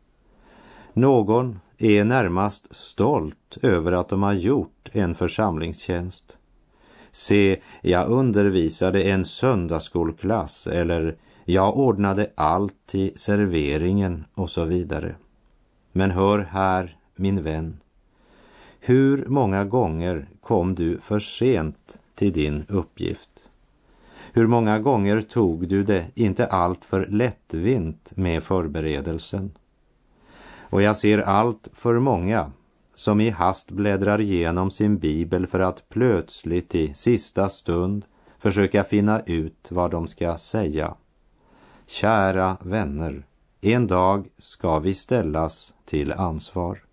Någon 0.92 1.60
är 1.78 2.04
närmast 2.04 2.74
stolt 2.74 3.58
över 3.62 3.92
att 3.92 4.08
de 4.08 4.22
har 4.22 4.32
gjort 4.32 4.88
en 4.92 5.14
församlingstjänst. 5.14 6.38
Se, 7.10 7.60
jag 7.82 8.08
undervisade 8.08 9.02
en 9.02 9.24
söndagsskolklass 9.24 10.66
eller 10.66 11.16
jag 11.44 11.78
ordnade 11.78 12.30
allt 12.34 12.86
till 12.86 13.12
serveringen 13.16 14.24
och 14.34 14.50
så 14.50 14.64
vidare. 14.64 15.14
Men 15.92 16.10
hör 16.10 16.38
här, 16.38 16.96
min 17.16 17.42
vän. 17.42 17.80
Hur 18.80 19.26
många 19.26 19.64
gånger 19.64 20.28
kom 20.40 20.74
du 20.74 20.98
för 20.98 21.20
sent 21.20 22.00
till 22.14 22.32
din 22.32 22.64
uppgift? 22.68 23.45
Hur 24.36 24.46
många 24.46 24.78
gånger 24.78 25.20
tog 25.20 25.68
du 25.68 25.82
det 25.82 26.06
inte 26.14 26.46
allt 26.46 26.84
för 26.84 27.06
lättvint 27.06 28.12
med 28.16 28.42
förberedelsen? 28.42 29.50
Och 30.58 30.82
jag 30.82 30.96
ser 30.96 31.18
allt 31.18 31.68
för 31.72 31.98
många 31.98 32.52
som 32.94 33.20
i 33.20 33.30
hast 33.30 33.70
bläddrar 33.70 34.20
igenom 34.20 34.70
sin 34.70 34.98
bibel 34.98 35.46
för 35.46 35.60
att 35.60 35.88
plötsligt 35.88 36.74
i 36.74 36.94
sista 36.94 37.48
stund 37.48 38.04
försöka 38.38 38.84
finna 38.84 39.20
ut 39.20 39.68
vad 39.70 39.90
de 39.90 40.06
ska 40.06 40.36
säga. 40.36 40.94
Kära 41.86 42.56
vänner, 42.60 43.26
en 43.60 43.86
dag 43.86 44.26
ska 44.38 44.78
vi 44.78 44.94
ställas 44.94 45.74
till 45.84 46.12
ansvar. 46.12 46.84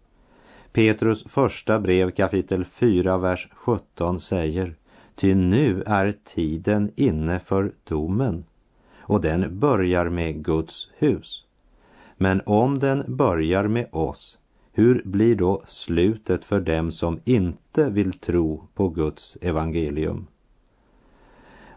Petrus 0.71 1.23
första 1.23 1.79
brev 1.79 2.11
kapitel 2.11 2.65
4, 2.65 3.17
vers 3.17 3.49
17 3.53 4.19
säger 4.19 4.75
Ty 5.15 5.35
nu 5.35 5.83
är 5.85 6.11
tiden 6.23 6.91
inne 6.95 7.39
för 7.39 7.73
domen 7.83 8.45
och 8.97 9.21
den 9.21 9.59
börjar 9.59 10.09
med 10.09 10.45
Guds 10.45 10.89
hus. 10.97 11.45
Men 12.17 12.41
om 12.45 12.79
den 12.79 13.03
börjar 13.07 13.67
med 13.67 13.87
oss, 13.91 14.39
hur 14.71 15.01
blir 15.05 15.35
då 15.35 15.61
slutet 15.67 16.45
för 16.45 16.59
dem 16.59 16.91
som 16.91 17.19
inte 17.25 17.89
vill 17.89 18.13
tro 18.13 18.67
på 18.73 18.89
Guds 18.89 19.37
evangelium? 19.41 20.27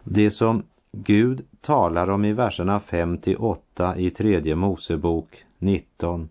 Det 0.03 0.31
som 0.31 0.63
Gud 0.91 1.45
talar 1.61 2.09
om 2.09 2.25
i 2.25 2.33
verserna 2.33 2.79
5 2.79 3.17
till 3.17 3.37
8 3.37 3.97
i 3.97 4.09
tredje 4.09 4.55
Mosebok 4.55 5.45
19 5.59 6.29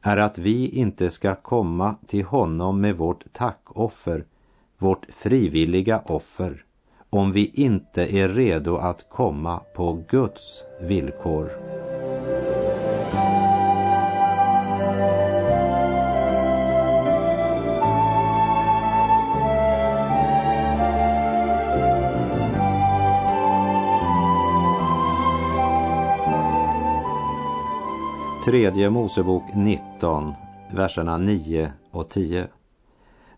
är 0.00 0.16
att 0.16 0.38
vi 0.38 0.68
inte 0.68 1.10
ska 1.10 1.34
komma 1.34 1.96
till 2.06 2.24
honom 2.24 2.80
med 2.80 2.96
vårt 2.96 3.32
tackoffer, 3.32 4.24
vårt 4.82 5.06
frivilliga 5.14 6.02
offer, 6.06 6.64
om 7.10 7.32
vi 7.32 7.50
inte 7.54 8.16
är 8.16 8.28
redo 8.28 8.76
att 8.76 9.10
komma 9.10 9.60
på 9.74 10.04
Guds 10.08 10.64
villkor. 10.80 11.50
Tredje 28.44 28.90
Mosebok 28.90 29.54
19, 29.54 30.34
verserna 30.70 31.18
9 31.18 31.72
och 31.90 32.08
10. 32.08 32.48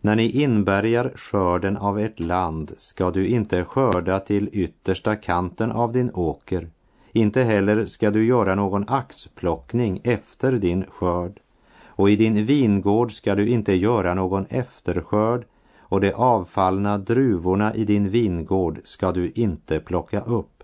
När 0.04 0.16
ni 0.16 0.30
inbärgar 0.30 1.12
skörden 1.14 1.76
av 1.76 1.98
ert 1.98 2.20
land 2.20 2.72
ska 2.78 3.10
du 3.10 3.26
inte 3.26 3.64
skörda 3.64 4.20
till 4.20 4.48
yttersta 4.52 5.16
kanten 5.16 5.72
av 5.72 5.92
din 5.92 6.10
åker. 6.14 6.68
Inte 7.12 7.42
heller 7.42 7.86
ska 7.86 8.10
du 8.10 8.26
göra 8.26 8.54
någon 8.54 8.88
axplockning 8.88 10.00
efter 10.04 10.52
din 10.52 10.84
skörd. 10.88 11.40
Och 11.86 12.10
i 12.10 12.16
din 12.16 12.44
vingård 12.44 13.12
ska 13.12 13.34
du 13.34 13.48
inte 13.48 13.72
göra 13.72 14.14
någon 14.14 14.46
efterskörd 14.48 15.44
och 15.78 16.00
de 16.00 16.12
avfallna 16.12 16.98
druvorna 16.98 17.74
i 17.74 17.84
din 17.84 18.08
vingård 18.08 18.80
ska 18.84 19.12
du 19.12 19.30
inte 19.30 19.80
plocka 19.80 20.20
upp. 20.20 20.62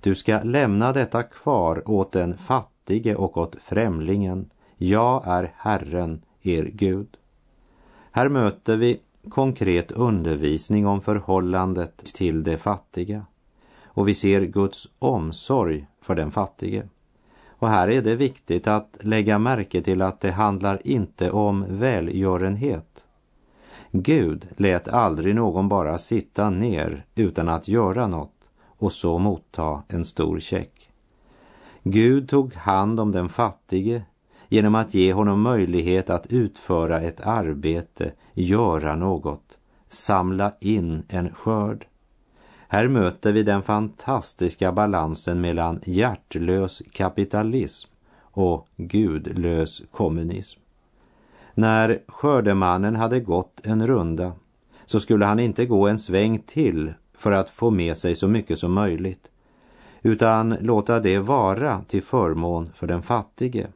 Du 0.00 0.14
ska 0.14 0.42
lämna 0.42 0.92
detta 0.92 1.22
kvar 1.22 1.90
åt 1.90 2.12
den 2.12 2.38
fattige 2.38 3.14
och 3.14 3.36
åt 3.36 3.56
främlingen. 3.62 4.50
Jag 4.76 5.22
är 5.26 5.52
Herren, 5.56 6.22
er 6.42 6.70
Gud. 6.74 7.17
Här 8.18 8.28
möter 8.28 8.76
vi 8.76 9.00
konkret 9.28 9.92
undervisning 9.92 10.86
om 10.86 11.00
förhållandet 11.00 11.96
till 12.14 12.44
de 12.44 12.58
fattiga. 12.58 13.26
Och 13.84 14.08
vi 14.08 14.14
ser 14.14 14.40
Guds 14.40 14.88
omsorg 14.98 15.86
för 16.02 16.14
den 16.14 16.30
fattige. 16.30 16.82
Och 17.48 17.68
här 17.68 17.88
är 17.88 18.02
det 18.02 18.16
viktigt 18.16 18.66
att 18.66 18.98
lägga 19.00 19.38
märke 19.38 19.82
till 19.82 20.02
att 20.02 20.20
det 20.20 20.30
handlar 20.30 20.86
inte 20.86 21.30
om 21.30 21.64
välgörenhet. 21.68 23.04
Gud 23.90 24.48
lät 24.56 24.88
aldrig 24.88 25.34
någon 25.34 25.68
bara 25.68 25.98
sitta 25.98 26.50
ner 26.50 27.04
utan 27.14 27.48
att 27.48 27.68
göra 27.68 28.06
något 28.06 28.50
och 28.66 28.92
så 28.92 29.18
motta 29.18 29.82
en 29.88 30.04
stor 30.04 30.40
check. 30.40 30.90
Gud 31.82 32.28
tog 32.28 32.54
hand 32.54 33.00
om 33.00 33.12
den 33.12 33.28
fattige 33.28 34.02
genom 34.48 34.74
att 34.74 34.94
ge 34.94 35.12
honom 35.12 35.40
möjlighet 35.40 36.10
att 36.10 36.26
utföra 36.26 37.00
ett 37.00 37.20
arbete, 37.20 38.12
göra 38.34 38.96
något, 38.96 39.58
samla 39.88 40.52
in 40.60 41.02
en 41.08 41.34
skörd. 41.34 41.86
Här 42.68 42.88
möter 42.88 43.32
vi 43.32 43.42
den 43.42 43.62
fantastiska 43.62 44.72
balansen 44.72 45.40
mellan 45.40 45.80
hjärtlös 45.84 46.82
kapitalism 46.92 47.90
och 48.20 48.68
gudlös 48.76 49.82
kommunism. 49.90 50.60
När 51.54 51.98
skördemannen 52.08 52.96
hade 52.96 53.20
gått 53.20 53.60
en 53.64 53.86
runda 53.86 54.32
så 54.86 55.00
skulle 55.00 55.24
han 55.24 55.40
inte 55.40 55.66
gå 55.66 55.88
en 55.88 55.98
sväng 55.98 56.38
till 56.38 56.92
för 57.14 57.32
att 57.32 57.50
få 57.50 57.70
med 57.70 57.96
sig 57.96 58.14
så 58.14 58.28
mycket 58.28 58.58
som 58.58 58.72
möjligt 58.72 59.30
utan 60.02 60.56
låta 60.60 61.00
det 61.00 61.18
vara 61.18 61.80
till 61.88 62.02
förmån 62.02 62.70
för 62.74 62.86
den 62.86 63.02
fattige 63.02 63.66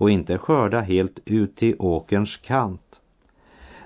och 0.00 0.10
inte 0.10 0.38
skörda 0.38 0.80
helt 0.80 1.20
ut 1.24 1.56
till 1.56 1.76
åkerns 1.78 2.36
kant. 2.36 3.00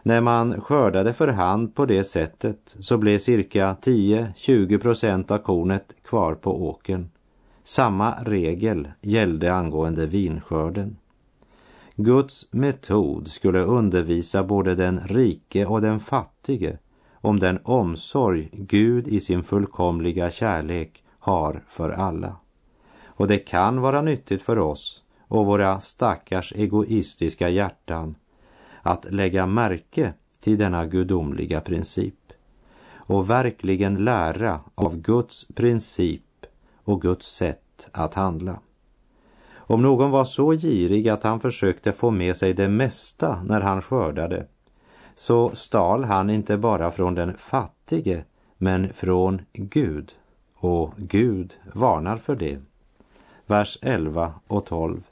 När 0.02 0.20
man 0.20 0.60
skördade 0.60 1.12
för 1.12 1.28
hand 1.28 1.74
på 1.74 1.86
det 1.86 2.04
sättet 2.04 2.76
så 2.80 2.98
blev 2.98 3.18
cirka 3.18 3.76
10-20 3.82 4.78
procent 4.78 5.30
av 5.30 5.38
kornet 5.38 5.94
kvar 6.02 6.34
på 6.34 6.68
åkern. 6.68 7.10
Samma 7.64 8.14
regel 8.24 8.88
gällde 9.00 9.54
angående 9.54 10.06
vinskörden. 10.06 10.96
Guds 11.96 12.52
metod 12.52 13.28
skulle 13.28 13.60
undervisa 13.60 14.44
både 14.44 14.74
den 14.74 15.00
rike 15.00 15.66
och 15.66 15.80
den 15.80 16.00
fattige 16.00 16.78
om 17.12 17.40
den 17.40 17.58
omsorg 17.64 18.48
Gud 18.52 19.08
i 19.08 19.20
sin 19.20 19.42
fullkomliga 19.42 20.30
kärlek 20.30 21.04
har 21.18 21.64
för 21.68 21.90
alla. 21.90 22.36
Och 23.04 23.28
det 23.28 23.38
kan 23.38 23.80
vara 23.80 24.02
nyttigt 24.02 24.42
för 24.42 24.58
oss 24.58 25.03
och 25.28 25.46
våra 25.46 25.80
stackars 25.80 26.52
egoistiska 26.56 27.48
hjärtan 27.48 28.14
att 28.82 29.04
lägga 29.14 29.46
märke 29.46 30.12
till 30.40 30.58
denna 30.58 30.86
gudomliga 30.86 31.60
princip 31.60 32.32
och 32.94 33.30
verkligen 33.30 34.04
lära 34.04 34.60
av 34.74 34.96
Guds 34.96 35.46
princip 35.54 36.22
och 36.84 37.02
Guds 37.02 37.26
sätt 37.26 37.88
att 37.92 38.14
handla. 38.14 38.58
Om 39.54 39.82
någon 39.82 40.10
var 40.10 40.24
så 40.24 40.50
girig 40.52 41.08
att 41.08 41.22
han 41.22 41.40
försökte 41.40 41.92
få 41.92 42.10
med 42.10 42.36
sig 42.36 42.54
det 42.54 42.68
mesta 42.68 43.42
när 43.42 43.60
han 43.60 43.82
skördade 43.82 44.46
så 45.14 45.54
stal 45.54 46.04
han 46.04 46.30
inte 46.30 46.56
bara 46.58 46.90
från 46.90 47.14
den 47.14 47.36
fattige 47.36 48.24
men 48.58 48.92
från 48.92 49.42
Gud 49.52 50.12
och 50.54 50.92
Gud 50.96 51.54
varnar 51.72 52.16
för 52.16 52.36
det. 52.36 52.58
Vers 53.46 53.78
11 53.82 54.34
och 54.46 54.66
12. 54.66 55.02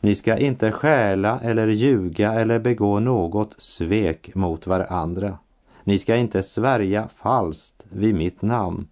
Ni 0.00 0.14
ska 0.14 0.36
inte 0.36 0.72
stjäla 0.72 1.40
eller 1.40 1.68
ljuga 1.68 2.32
eller 2.32 2.58
begå 2.58 3.00
något 3.00 3.54
svek 3.60 4.34
mot 4.34 4.66
varandra. 4.66 5.38
Ni 5.84 5.98
ska 5.98 6.16
inte 6.16 6.42
svärja 6.42 7.08
falskt 7.08 7.86
vid 7.88 8.14
mitt 8.14 8.42
namn. 8.42 8.86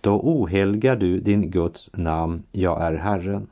Då 0.00 0.20
ohelgar 0.20 0.96
du 0.96 1.20
din 1.20 1.50
Guds 1.50 1.90
namn, 1.92 2.42
jag 2.52 2.82
är 2.82 2.92
Herren. 2.92 3.46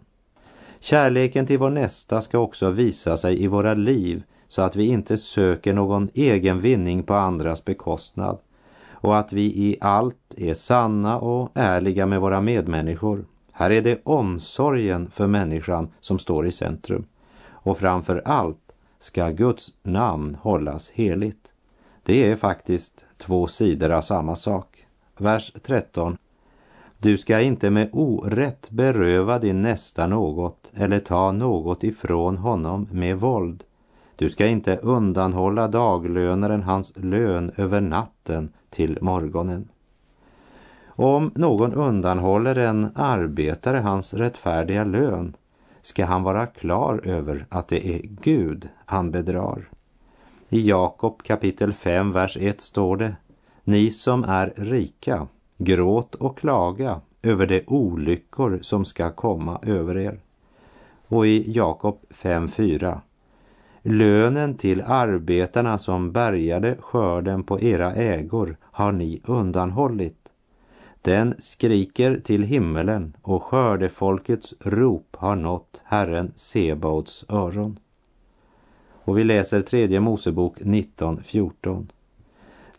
Kärleken 0.79 1.47
till 1.47 1.59
vår 1.59 1.71
nästa 1.71 2.21
ska 2.21 2.39
också 2.39 2.71
visa 2.71 3.17
sig 3.17 3.43
i 3.43 3.47
våra 3.47 3.75
liv 3.75 4.23
så 4.49 4.63
att 4.63 4.77
vi 4.77 4.87
inte 4.87 5.19
söker 5.19 5.75
någon 5.75 6.09
egen 6.15 6.61
vinning 6.61 7.03
på 7.03 7.15
andras 7.15 7.65
bekostnad 7.65 8.39
och 8.91 9.19
att 9.19 9.33
vi 9.33 9.43
i 9.43 9.77
allt 9.81 10.35
är 10.37 10.55
sanna 10.55 11.19
och 11.19 11.51
ärliga 11.55 12.07
med 12.07 12.21
våra 12.21 12.41
medmänniskor. 12.41 13.25
Här 13.61 13.71
är 13.71 13.83
det 13.83 14.01
omsorgen 14.05 15.11
för 15.11 15.27
människan 15.27 15.89
som 16.01 16.19
står 16.19 16.47
i 16.47 16.53
centrum. 16.53 17.05
Och 17.49 17.79
framför 17.79 18.23
allt 18.25 18.73
ska 18.99 19.29
Guds 19.29 19.73
namn 19.83 20.35
hållas 20.35 20.91
heligt. 20.91 21.53
Det 22.03 22.31
är 22.31 22.37
faktiskt 22.37 23.07
två 23.19 23.47
sidor 23.47 23.91
av 23.91 24.01
samma 24.01 24.37
sak. 24.37 24.87
Vers 25.19 25.53
13. 25.63 26.17
Du 26.99 27.19
ska 27.19 27.41
inte 27.41 27.71
med 27.71 27.89
orätt 27.93 28.71
beröva 28.71 29.39
din 29.39 29.63
nästa 29.63 30.07
något 30.07 30.71
eller 30.75 30.99
ta 30.99 31.33
något 31.33 31.85
ifrån 31.85 32.37
honom 32.37 32.89
med 32.93 33.17
våld. 33.17 33.65
Du 34.17 34.31
ska 34.31 34.47
inte 34.47 34.77
undanhålla 34.77 35.69
daglönaren 35.69 36.63
hans 36.63 36.93
lön 36.97 37.53
över 37.57 37.81
natten 37.81 38.53
till 38.71 38.99
morgonen. 39.01 39.69
Om 41.03 41.33
någon 41.35 41.75
undanhåller 41.75 42.59
en 42.59 42.91
arbetare 42.95 43.79
hans 43.79 44.15
rättfärdiga 44.15 44.85
lön 44.85 45.37
ska 45.83 46.05
han 46.05 46.23
vara 46.23 46.47
klar 46.47 47.01
över 47.05 47.47
att 47.49 47.69
det 47.69 47.87
är 47.87 48.01
Gud 48.03 48.69
han 48.85 49.11
bedrar. 49.11 49.69
I 50.49 50.69
Jakob 50.69 51.23
kapitel 51.23 51.73
5, 51.73 52.13
vers 52.13 52.37
1 52.41 52.61
står 52.61 52.97
det 52.97 53.17
Ni 53.65 53.91
som 53.91 54.25
är 54.25 54.53
rika, 54.57 55.27
gråt 55.59 56.15
och 56.15 56.39
klaga 56.39 57.01
över 57.23 57.47
de 57.47 57.65
olyckor 57.67 58.59
som 58.63 58.85
ska 58.85 59.11
komma 59.11 59.59
över 59.63 59.99
er. 59.99 60.21
Och 61.07 61.27
i 61.27 61.53
Jakob 61.53 61.99
5.4 62.11 63.01
Lönen 63.83 64.55
till 64.55 64.83
arbetarna 64.83 65.79
som 65.79 66.13
bärgade 66.13 66.77
skörden 66.81 67.43
på 67.43 67.61
era 67.61 67.93
ägor 67.95 68.57
har 68.63 68.93
ni 68.93 69.21
undanhållit. 69.25 70.20
Den 71.03 71.35
skriker 71.39 72.21
till 72.25 72.43
himmelen 72.43 73.17
och 73.23 73.43
skördefolkets 73.43 74.55
rop 74.61 75.17
har 75.17 75.37
nått 75.37 75.83
Herren 75.85 76.33
Sebaots 76.37 77.25
öron. 77.29 77.79
Och 79.05 79.19
vi 79.19 79.25
läser 79.25 79.61
tredje 79.61 80.01
Mosebok 80.01 80.59
19.14. 80.61 81.87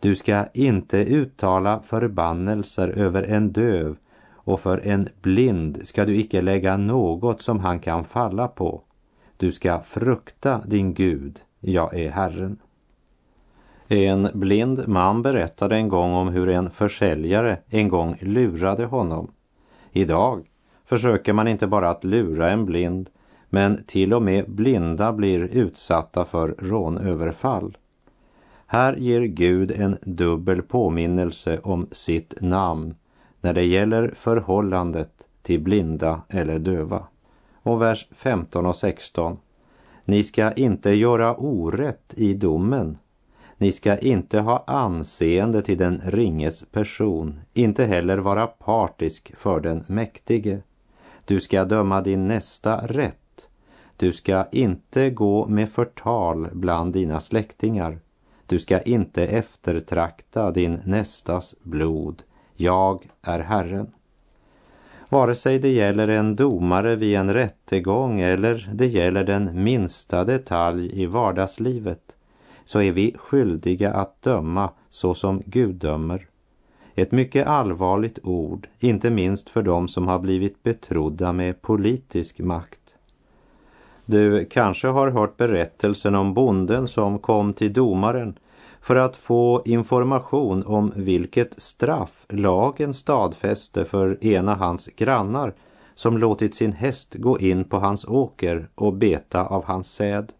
Du 0.00 0.16
ska 0.16 0.46
inte 0.54 0.98
uttala 0.98 1.80
förbannelser 1.82 2.88
över 2.88 3.22
en 3.22 3.52
döv 3.52 3.96
och 4.30 4.60
för 4.60 4.86
en 4.86 5.08
blind 5.22 5.80
ska 5.86 6.04
du 6.04 6.16
icke 6.16 6.40
lägga 6.40 6.76
något 6.76 7.42
som 7.42 7.60
han 7.60 7.80
kan 7.80 8.04
falla 8.04 8.48
på. 8.48 8.82
Du 9.36 9.52
ska 9.52 9.80
frukta 9.80 10.62
din 10.66 10.94
Gud, 10.94 11.40
jag 11.60 11.94
är 11.94 12.10
Herren. 12.10 12.58
En 13.92 14.28
blind 14.34 14.88
man 14.88 15.22
berättade 15.22 15.76
en 15.76 15.88
gång 15.88 16.14
om 16.14 16.28
hur 16.28 16.48
en 16.48 16.70
försäljare 16.70 17.58
en 17.68 17.88
gång 17.88 18.16
lurade 18.20 18.84
honom. 18.84 19.30
Idag 19.92 20.46
försöker 20.84 21.32
man 21.32 21.48
inte 21.48 21.66
bara 21.66 21.90
att 21.90 22.04
lura 22.04 22.50
en 22.50 22.66
blind, 22.66 23.10
men 23.50 23.84
till 23.86 24.14
och 24.14 24.22
med 24.22 24.50
blinda 24.50 25.12
blir 25.12 25.40
utsatta 25.40 26.24
för 26.24 26.54
rånöverfall. 26.58 27.76
Här 28.66 28.96
ger 28.96 29.20
Gud 29.20 29.70
en 29.70 29.96
dubbel 30.02 30.62
påminnelse 30.62 31.58
om 31.62 31.86
sitt 31.92 32.40
namn 32.40 32.94
när 33.40 33.52
det 33.52 33.64
gäller 33.64 34.14
förhållandet 34.16 35.12
till 35.42 35.60
blinda 35.60 36.22
eller 36.28 36.58
döva. 36.58 37.06
Och 37.62 37.82
vers 37.82 38.08
15 38.10 38.66
och 38.66 38.76
16. 38.76 39.36
Ni 40.04 40.22
ska 40.22 40.52
inte 40.52 40.90
göra 40.90 41.36
orätt 41.36 42.14
i 42.16 42.34
domen. 42.34 42.98
Ni 43.62 43.72
ska 43.72 43.98
inte 43.98 44.40
ha 44.40 44.64
anseende 44.66 45.62
till 45.62 45.78
den 45.78 46.00
ringes 46.04 46.64
person, 46.72 47.40
inte 47.54 47.84
heller 47.84 48.18
vara 48.18 48.46
partisk 48.46 49.34
för 49.36 49.60
den 49.60 49.84
mäktige. 49.86 50.62
Du 51.24 51.40
ska 51.40 51.64
döma 51.64 52.00
din 52.00 52.28
nästa 52.28 52.86
rätt. 52.86 53.48
Du 53.96 54.12
ska 54.12 54.44
inte 54.52 55.10
gå 55.10 55.46
med 55.46 55.70
förtal 55.70 56.48
bland 56.52 56.92
dina 56.92 57.20
släktingar. 57.20 57.98
Du 58.46 58.58
ska 58.58 58.80
inte 58.80 59.26
eftertrakta 59.26 60.50
din 60.50 60.80
nästas 60.84 61.54
blod. 61.62 62.22
Jag 62.56 63.08
är 63.22 63.40
Herren. 63.40 63.92
Vare 65.08 65.34
sig 65.34 65.58
det 65.58 65.72
gäller 65.72 66.08
en 66.08 66.34
domare 66.34 66.96
vid 66.96 67.16
en 67.16 67.34
rättegång 67.34 68.20
eller 68.20 68.70
det 68.74 68.86
gäller 68.86 69.24
den 69.24 69.62
minsta 69.64 70.24
detalj 70.24 71.02
i 71.02 71.06
vardagslivet 71.06 72.11
så 72.64 72.80
är 72.80 72.92
vi 72.92 73.14
skyldiga 73.18 73.92
att 73.92 74.22
döma 74.22 74.70
så 74.88 75.14
som 75.14 75.42
Gud 75.46 75.74
dömer. 75.74 76.26
Ett 76.94 77.12
mycket 77.12 77.46
allvarligt 77.46 78.18
ord, 78.22 78.68
inte 78.78 79.10
minst 79.10 79.48
för 79.48 79.62
dem 79.62 79.88
som 79.88 80.08
har 80.08 80.18
blivit 80.18 80.62
betrodda 80.62 81.32
med 81.32 81.62
politisk 81.62 82.38
makt. 82.38 82.80
Du 84.04 84.44
kanske 84.44 84.88
har 84.88 85.10
hört 85.10 85.36
berättelsen 85.36 86.14
om 86.14 86.34
bonden 86.34 86.88
som 86.88 87.18
kom 87.18 87.52
till 87.52 87.72
domaren 87.72 88.38
för 88.80 88.96
att 88.96 89.16
få 89.16 89.62
information 89.64 90.66
om 90.66 90.92
vilket 90.96 91.62
straff 91.62 92.26
lagen 92.28 92.94
stadfäste 92.94 93.84
för 93.84 94.24
ena 94.24 94.54
hans 94.54 94.86
grannar 94.86 95.54
som 95.94 96.18
låtit 96.18 96.54
sin 96.54 96.72
häst 96.72 97.14
gå 97.14 97.38
in 97.38 97.64
på 97.64 97.78
hans 97.78 98.04
åker 98.04 98.68
och 98.74 98.94
beta 98.94 99.44
av 99.46 99.64
hans 99.64 99.92
säd. 99.92 100.32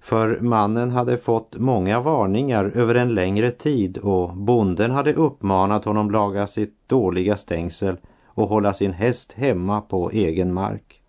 För 0.00 0.40
mannen 0.40 0.90
hade 0.90 1.18
fått 1.18 1.56
många 1.56 2.00
varningar 2.00 2.64
över 2.74 2.94
en 2.94 3.14
längre 3.14 3.50
tid 3.50 3.98
och 3.98 4.36
bonden 4.36 4.90
hade 4.90 5.14
uppmanat 5.14 5.84
honom 5.84 6.10
laga 6.10 6.46
sitt 6.46 6.74
dåliga 6.86 7.36
stängsel 7.36 7.96
och 8.26 8.48
hålla 8.48 8.72
sin 8.72 8.92
häst 8.92 9.32
hemma 9.32 9.80
på 9.80 10.10
egen 10.10 10.54
mark. 10.54 11.02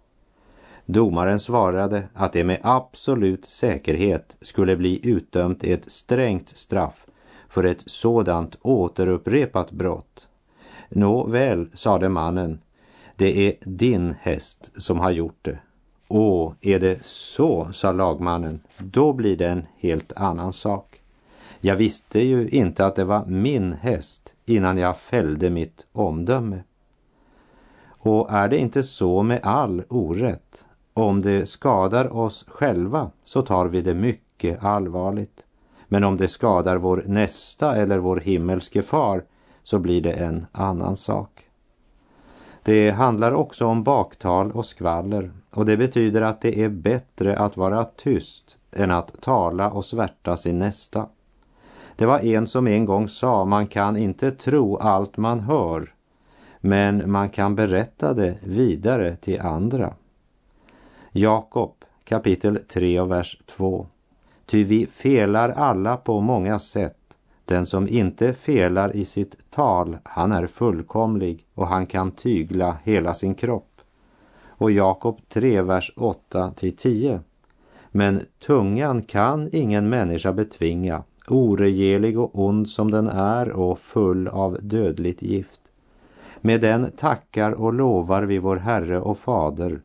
Domaren 0.86 1.40
svarade 1.40 2.04
att 2.14 2.34
det 2.34 2.44
med 2.44 2.60
absolut 2.64 3.46
säkerhet 3.46 4.38
skulle 4.42 4.76
bli 4.76 5.08
utdömt 5.10 5.64
ett 5.64 5.92
strängt 5.92 6.50
straff 6.50 7.06
för 7.50 7.64
ett 7.64 7.84
sådant 7.86 8.58
återupprepat 8.62 9.72
brott. 9.72 10.30
Nåväl, 10.90 11.70
sade 11.74 12.10
mannen, 12.10 12.62
det 13.16 13.48
är 13.48 13.54
din 13.62 14.16
häst 14.22 14.72
som 14.76 15.00
har 15.00 15.12
gjort 15.12 15.40
det. 15.42 15.60
Åh, 16.12 16.54
är 16.62 16.80
det 16.80 17.06
så, 17.06 17.72
sa 17.72 17.92
lagmannen, 17.92 18.60
då 18.78 19.14
blir 19.14 19.38
det 19.38 19.48
en 19.48 19.66
helt 19.78 20.14
annan 20.14 20.54
sak. 20.54 21.02
Jag 21.62 21.76
visste 21.76 22.20
ju 22.20 22.50
inte 22.50 22.86
att 22.86 22.96
det 22.96 23.04
var 23.04 23.26
min 23.26 23.74
häst 23.74 24.34
innan 24.46 24.78
jag 24.78 24.98
fällde 24.98 25.50
mitt 25.50 25.86
omdöme. 25.92 26.64
Och 27.88 28.32
är 28.32 28.48
det 28.48 28.58
inte 28.58 28.84
så 28.84 29.24
med 29.24 29.40
all 29.44 29.84
orätt 29.90 30.66
om 30.94 31.22
det 31.22 31.46
skadar 31.46 32.14
oss 32.14 32.46
själva 32.48 33.12
så 33.24 33.42
tar 33.42 33.68
vi 33.68 33.82
det 33.82 33.94
mycket 33.94 34.64
allvarligt. 34.64 35.44
Men 35.88 36.04
om 36.04 36.18
det 36.18 36.28
skadar 36.28 36.78
vår 36.78 37.04
nästa 37.06 37.76
eller 37.76 37.98
vår 37.98 38.18
himmelske 38.18 38.82
far 38.82 39.24
så 39.64 39.80
blir 39.80 40.02
det 40.02 40.14
en 40.14 40.46
annan 40.52 40.98
sak. 40.98 41.49
Det 42.64 42.92
handlar 42.92 43.32
också 43.32 43.66
om 43.66 43.84
baktal 43.84 44.52
och 44.52 44.66
skvaller 44.66 45.32
och 45.52 45.66
det 45.66 45.78
betyder 45.78 46.22
att 46.22 46.42
det 46.42 46.64
är 46.64 46.70
bättre 46.70 47.38
att 47.38 47.58
vara 47.58 47.84
tyst 47.84 48.58
än 48.72 48.92
att 48.92 49.22
tala 49.22 49.72
och 49.72 49.86
svärta 49.86 50.38
sin 50.38 50.60
nästa. 50.60 51.08
Det 51.96 52.06
var 52.06 52.20
en 52.20 52.48
som 52.48 52.68
en 52.68 52.86
gång 52.86 53.08
sa, 53.08 53.46
man 53.46 53.68
kan 53.68 53.98
inte 53.98 54.32
tro 54.32 54.78
allt 54.78 55.18
man 55.18 55.40
hör, 55.40 55.94
men 56.60 57.12
man 57.12 57.30
kan 57.30 57.56
berätta 57.56 58.14
det 58.14 58.38
vidare 58.44 59.16
till 59.16 59.42
andra. 59.42 59.94
Jakob 61.12 61.74
kapitel 62.04 62.60
3 62.68 63.00
och 63.00 63.12
vers 63.12 63.42
2. 63.46 63.88
Ty 64.46 64.64
vi 64.64 64.86
felar 64.88 65.50
alla 65.50 65.98
på 65.98 66.22
många 66.22 66.60
sätt. 66.60 66.99
Den 67.50 67.66
som 67.66 67.88
inte 67.88 68.34
felar 68.34 68.96
i 68.96 69.06
sitt 69.06 69.38
tal, 69.50 69.98
han 70.04 70.32
är 70.32 70.48
fullkomlig 70.48 71.46
och 71.54 71.68
han 71.68 71.86
kan 71.86 72.12
tygla 72.12 72.78
hela 72.84 73.14
sin 73.14 73.36
kropp. 73.36 73.82
Och 74.48 74.72
Jakob 74.72 75.20
3, 75.30 75.62
vers 75.62 75.92
8 75.96 76.52
till 76.52 76.76
10. 76.78 77.20
Men 77.92 78.22
tungan 78.46 79.02
kan 79.02 79.50
ingen 79.52 79.90
människa 79.90 80.34
betvinga, 80.34 81.04
oregelig 81.28 82.20
och 82.20 82.40
ond 82.40 82.70
som 82.70 82.92
den 82.92 83.08
är 83.08 83.50
och 83.50 83.80
full 83.80 84.28
av 84.28 84.58
dödligt 84.62 85.22
gift. 85.22 85.62
Med 86.42 86.62
den 86.62 86.92
tackar 86.98 87.52
och 87.52 87.74
lovar 87.74 88.24
vi 88.24 88.38
vår 88.38 88.58
Herre 88.58 89.00
och 89.00 89.20
Fader 89.20 89.82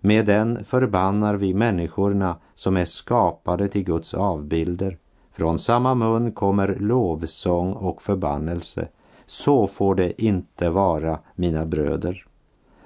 Med 0.00 0.26
den 0.26 0.64
förbannar 0.64 1.34
vi 1.34 1.54
människorna 1.54 2.36
som 2.54 2.76
är 2.76 2.84
skapade 2.84 3.68
till 3.68 3.84
Guds 3.84 4.14
avbilder. 4.14 4.98
Från 5.36 5.58
samma 5.58 5.94
mun 5.94 6.32
kommer 6.32 6.76
lovsång 6.80 7.72
och 7.72 8.02
förbannelse. 8.02 8.88
Så 9.26 9.66
får 9.66 9.94
det 9.94 10.22
inte 10.22 10.70
vara, 10.70 11.18
mina 11.34 11.66
bröder. 11.66 12.26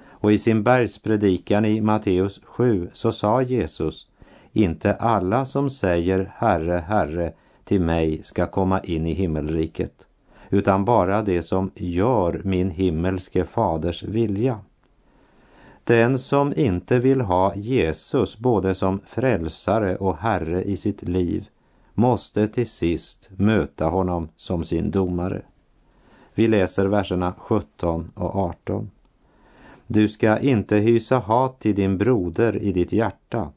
Och 0.09 0.31
i 0.31 0.37
sin 0.37 0.63
bergspredikan 0.63 1.65
i 1.65 1.81
Matteus 1.81 2.41
7 2.43 2.89
så 2.93 3.11
sa 3.11 3.41
Jesus, 3.41 4.07
inte 4.51 4.93
alla 4.93 5.45
som 5.45 5.69
säger 5.69 6.33
Herre, 6.35 6.83
Herre 6.87 7.33
till 7.63 7.81
mig 7.81 8.23
ska 8.23 8.45
komma 8.45 8.79
in 8.79 9.07
i 9.07 9.13
himmelriket, 9.13 10.05
utan 10.49 10.85
bara 10.85 11.21
de 11.21 11.41
som 11.41 11.71
gör 11.75 12.41
min 12.43 12.69
himmelske 12.69 13.45
faders 13.45 14.03
vilja. 14.03 14.59
Den 15.83 16.19
som 16.19 16.53
inte 16.55 16.99
vill 16.99 17.21
ha 17.21 17.55
Jesus 17.55 18.37
både 18.37 18.75
som 18.75 18.99
frälsare 19.07 19.95
och 19.95 20.17
Herre 20.17 20.63
i 20.63 20.77
sitt 20.77 21.03
liv 21.03 21.47
måste 21.93 22.47
till 22.47 22.67
sist 22.69 23.29
möta 23.37 23.85
honom 23.85 24.29
som 24.35 24.63
sin 24.63 24.91
domare. 24.91 25.41
Vi 26.33 26.47
läser 26.47 26.85
verserna 26.85 27.33
17 27.37 28.11
och 28.15 28.35
18. 28.35 28.91
Du 29.87 30.07
ska 30.07 30.37
inte 30.37 30.75
hysa 30.75 31.19
hat 31.19 31.59
till 31.59 31.75
din 31.75 31.97
broder 31.97 32.57
i 32.63 32.71
ditt 32.71 32.91
hjärta, 32.91 33.49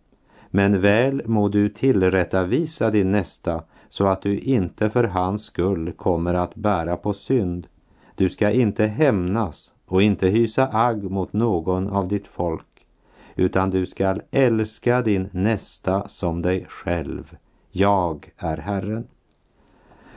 men 0.51 0.81
väl 0.81 1.23
må 1.27 1.49
du 1.49 1.69
tillrättavisa 1.69 2.91
din 2.91 3.11
nästa 3.11 3.63
så 3.89 4.07
att 4.07 4.23
du 4.23 4.39
inte 4.39 4.91
för 4.91 5.05
hans 5.05 5.45
skull 5.45 5.93
kommer 5.93 6.35
att 6.35 6.55
bära 6.55 6.97
på 6.97 7.13
synd. 7.13 7.67
Du 8.15 8.29
ska 8.29 8.51
inte 8.51 8.87
hämnas 8.87 9.73
och 9.87 10.03
inte 10.03 10.29
hysa 10.29 10.69
agg 10.73 11.11
mot 11.11 11.33
någon 11.33 11.89
av 11.89 12.09
ditt 12.09 12.27
folk, 12.27 12.87
utan 13.35 13.71
du 13.71 13.87
skall 13.87 14.23
älska 14.31 15.03
din 15.03 15.29
nästa 15.33 16.09
som 16.09 16.43
dig 16.43 16.67
själv. 16.69 17.37
Jag 17.77 18.31
är 18.37 18.57
Herren. 18.57 19.07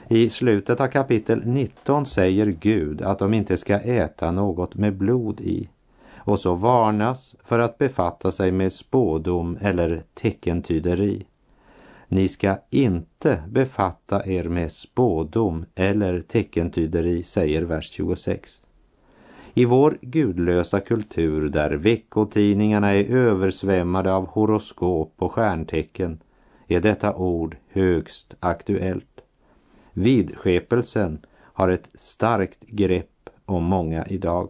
I 0.08 0.30
slutet 0.30 0.82
av 0.82 0.88
kapitel 0.88 1.42
19 1.46 2.06
säger 2.06 2.46
Gud 2.46 3.02
att 3.02 3.20
de 3.20 3.34
inte 3.34 3.58
ska 3.58 3.80
äta 3.80 4.32
något 4.32 4.76
med 4.76 4.98
blod 4.98 5.42
i 5.42 5.70
och 6.16 6.40
så 6.40 6.56
varnas 6.56 7.36
för 7.44 7.60
att 7.60 7.78
befatta 7.78 8.32
sig 8.32 8.52
med 8.52 8.74
spådom 8.74 9.58
eller 9.62 10.04
teckentyderi. 10.14 11.26
Ni 12.08 12.28
ska 12.28 12.58
inte 12.70 13.44
befatta 13.50 14.26
er 14.26 14.44
med 14.44 14.72
spådom 14.72 15.66
eller 15.76 16.22
teckentyderi, 16.22 17.24
säger 17.24 17.62
vers 17.62 17.92
26. 17.92 18.62
I 19.54 19.66
vår 19.66 19.98
gudlösa 20.02 20.80
kultur 20.80 21.50
där 21.50 21.72
veckotidningarna 21.72 22.94
är 22.94 23.04
översvämmade 23.04 24.14
av 24.14 24.28
horoskop 24.28 25.14
och 25.18 25.32
stjärntecken 25.32 26.20
är 26.68 26.82
detta 26.82 27.16
ord 27.16 27.58
högst 27.72 28.36
aktuellt. 28.40 29.22
Vidskepelsen 29.94 31.20
har 31.40 31.70
ett 31.70 31.90
starkt 31.94 32.64
grepp 32.68 33.30
om 33.46 33.64
många 33.64 34.06
idag. 34.06 34.50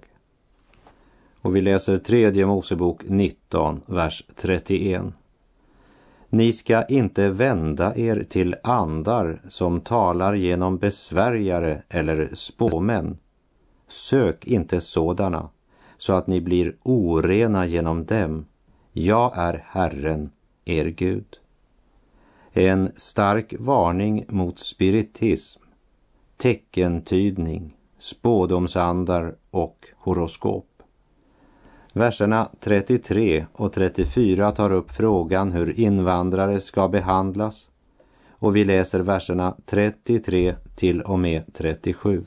Och 1.41 1.56
vi 1.56 1.62
läser 1.62 1.97
tredje 1.97 2.45
Mosebok 2.45 3.01
19, 3.08 3.82
vers 3.86 4.23
31. 4.36 5.03
Ni 6.30 6.53
ska 6.53 6.86
inte 6.86 7.30
vända 7.30 7.95
er 7.95 8.23
till 8.30 8.56
andar 8.63 9.41
som 9.49 9.82
talar 9.82 10.34
genom 10.34 10.77
besvärjare 10.77 11.82
eller 11.89 12.30
spåmän. 12.34 13.17
Sök 13.88 14.47
inte 14.47 14.82
sådana, 14.82 15.49
så 15.97 16.13
att 16.13 16.27
ni 16.27 16.41
blir 16.41 16.75
orena 16.84 17.65
genom 17.65 18.06
dem. 18.06 18.45
Jag 18.91 19.32
är 19.36 19.65
Herren, 19.67 20.30
er 20.65 20.86
Gud. 20.86 21.39
En 22.58 22.91
stark 22.96 23.54
varning 23.60 24.26
mot 24.30 24.60
spiritism, 24.60 25.62
teckentydning, 26.38 27.76
spådomsandar 27.98 29.36
och 29.52 29.88
horoskop. 29.98 30.67
Verserna 31.93 32.50
33 32.60 33.46
och 33.54 33.74
34 33.74 34.52
tar 34.52 34.72
upp 34.72 34.91
frågan 34.91 35.52
hur 35.52 35.80
invandrare 35.80 36.62
ska 36.62 36.88
behandlas 36.88 37.70
och 38.30 38.56
vi 38.56 38.65
läser 38.65 39.00
verserna 39.00 39.56
33 39.65 40.56
till 40.76 41.02
och 41.02 41.20
med 41.20 41.54
37. 41.54 42.26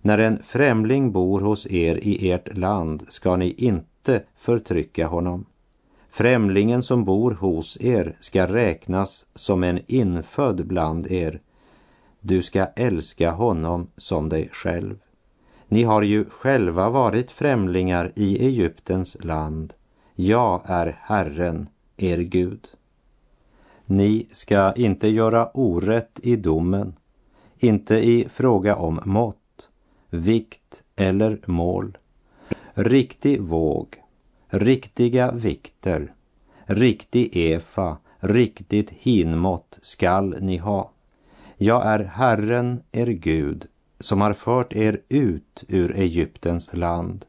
När 0.00 0.18
en 0.18 0.42
främling 0.42 1.12
bor 1.12 1.40
hos 1.40 1.66
er 1.66 1.96
i 1.96 2.30
ert 2.30 2.56
land 2.56 3.04
ska 3.08 3.36
ni 3.36 3.50
inte 3.50 4.22
förtrycka 4.36 5.06
honom. 5.06 5.46
Främlingen 6.10 6.82
som 6.82 7.04
bor 7.04 7.30
hos 7.30 7.80
er 7.80 8.16
ska 8.20 8.46
räknas 8.46 9.26
som 9.34 9.64
en 9.64 9.80
infödd 9.86 10.66
bland 10.66 11.10
er. 11.10 11.40
Du 12.20 12.42
ska 12.42 12.66
älska 12.66 13.30
honom 13.30 13.86
som 13.96 14.28
dig 14.28 14.48
själv. 14.52 14.98
Ni 15.68 15.82
har 15.82 16.02
ju 16.02 16.24
själva 16.24 16.90
varit 16.90 17.30
främlingar 17.30 18.12
i 18.16 18.46
Egyptens 18.46 19.16
land. 19.24 19.74
Jag 20.14 20.60
är 20.64 20.98
Herren, 21.02 21.68
er 21.96 22.18
Gud. 22.18 22.68
Ni 23.86 24.26
ska 24.32 24.72
inte 24.72 25.08
göra 25.08 25.50
orätt 25.54 26.20
i 26.22 26.36
domen, 26.36 26.94
inte 27.58 27.96
i 27.96 28.28
fråga 28.32 28.76
om 28.76 29.00
mått, 29.04 29.68
vikt 30.10 30.82
eller 30.96 31.40
mål. 31.46 31.98
Riktig 32.74 33.40
våg, 33.40 33.96
riktiga 34.50 35.32
vikter, 35.32 36.12
riktig 36.64 37.36
efa, 37.36 37.96
riktigt 38.18 38.90
hinmått 38.90 39.78
skall 39.82 40.36
ni 40.40 40.56
ha. 40.56 40.90
Jag 41.56 41.86
är 41.86 42.04
Herren, 42.04 42.82
er 42.92 43.06
Gud, 43.06 43.66
som 44.00 44.20
har 44.20 44.32
fört 44.32 44.72
er 44.72 45.00
ut 45.08 45.64
ur 45.68 45.96
Egyptens 45.96 46.72
land. 46.72 47.24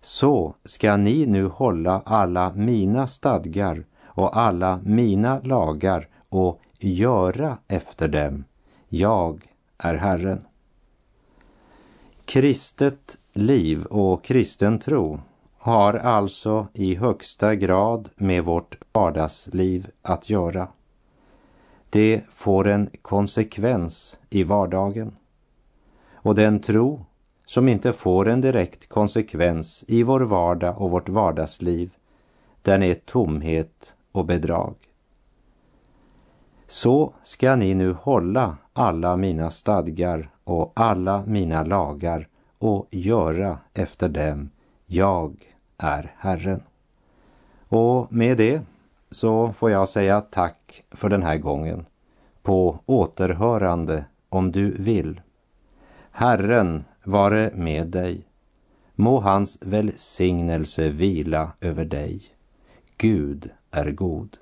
Så 0.00 0.54
ska 0.64 0.96
ni 0.96 1.26
nu 1.26 1.46
hålla 1.46 2.02
alla 2.06 2.52
mina 2.54 3.06
stadgar 3.06 3.84
och 4.04 4.36
alla 4.36 4.80
mina 4.84 5.40
lagar 5.40 6.08
och 6.28 6.60
göra 6.78 7.58
efter 7.68 8.08
dem. 8.08 8.44
Jag 8.88 9.48
är 9.78 9.94
Herren. 9.94 10.40
Kristet 12.24 13.18
liv 13.32 13.84
och 13.84 14.24
kristen 14.24 14.78
tro 14.78 15.20
har 15.66 15.94
alltså 15.94 16.66
i 16.72 16.94
högsta 16.94 17.54
grad 17.54 18.10
med 18.16 18.44
vårt 18.44 18.78
vardagsliv 18.92 19.90
att 20.02 20.30
göra. 20.30 20.68
Det 21.90 22.22
får 22.30 22.68
en 22.68 22.90
konsekvens 23.02 24.20
i 24.30 24.42
vardagen. 24.42 25.16
Och 26.12 26.34
den 26.34 26.60
tro 26.60 27.04
som 27.46 27.68
inte 27.68 27.92
får 27.92 28.28
en 28.28 28.40
direkt 28.40 28.88
konsekvens 28.88 29.84
i 29.88 30.02
vår 30.02 30.20
vardag 30.20 30.80
och 30.80 30.90
vårt 30.90 31.08
vardagsliv, 31.08 31.90
den 32.62 32.82
är 32.82 32.94
tomhet 32.94 33.94
och 34.12 34.24
bedrag. 34.24 34.74
Så 36.66 37.14
ska 37.22 37.56
ni 37.56 37.74
nu 37.74 37.92
hålla 37.92 38.56
alla 38.72 39.16
mina 39.16 39.50
stadgar 39.50 40.30
och 40.44 40.72
alla 40.76 41.24
mina 41.26 41.62
lagar 41.62 42.28
och 42.58 42.86
göra 42.90 43.58
efter 43.74 44.08
dem. 44.08 44.50
Jag 44.88 45.55
är 45.78 46.14
Herren. 46.18 46.62
Och 47.68 48.12
med 48.12 48.36
det 48.36 48.62
så 49.10 49.52
får 49.52 49.70
jag 49.70 49.88
säga 49.88 50.20
tack 50.20 50.84
för 50.90 51.08
den 51.08 51.22
här 51.22 51.36
gången. 51.36 51.86
På 52.42 52.78
återhörande 52.86 54.04
om 54.28 54.52
du 54.52 54.70
vill. 54.70 55.20
Herren 56.10 56.84
vare 57.04 57.50
med 57.54 57.86
dig. 57.86 58.26
Må 58.94 59.20
hans 59.20 59.58
välsignelse 59.62 60.88
vila 60.88 61.52
över 61.60 61.84
dig. 61.84 62.22
Gud 62.96 63.50
är 63.70 63.90
god. 63.90 64.36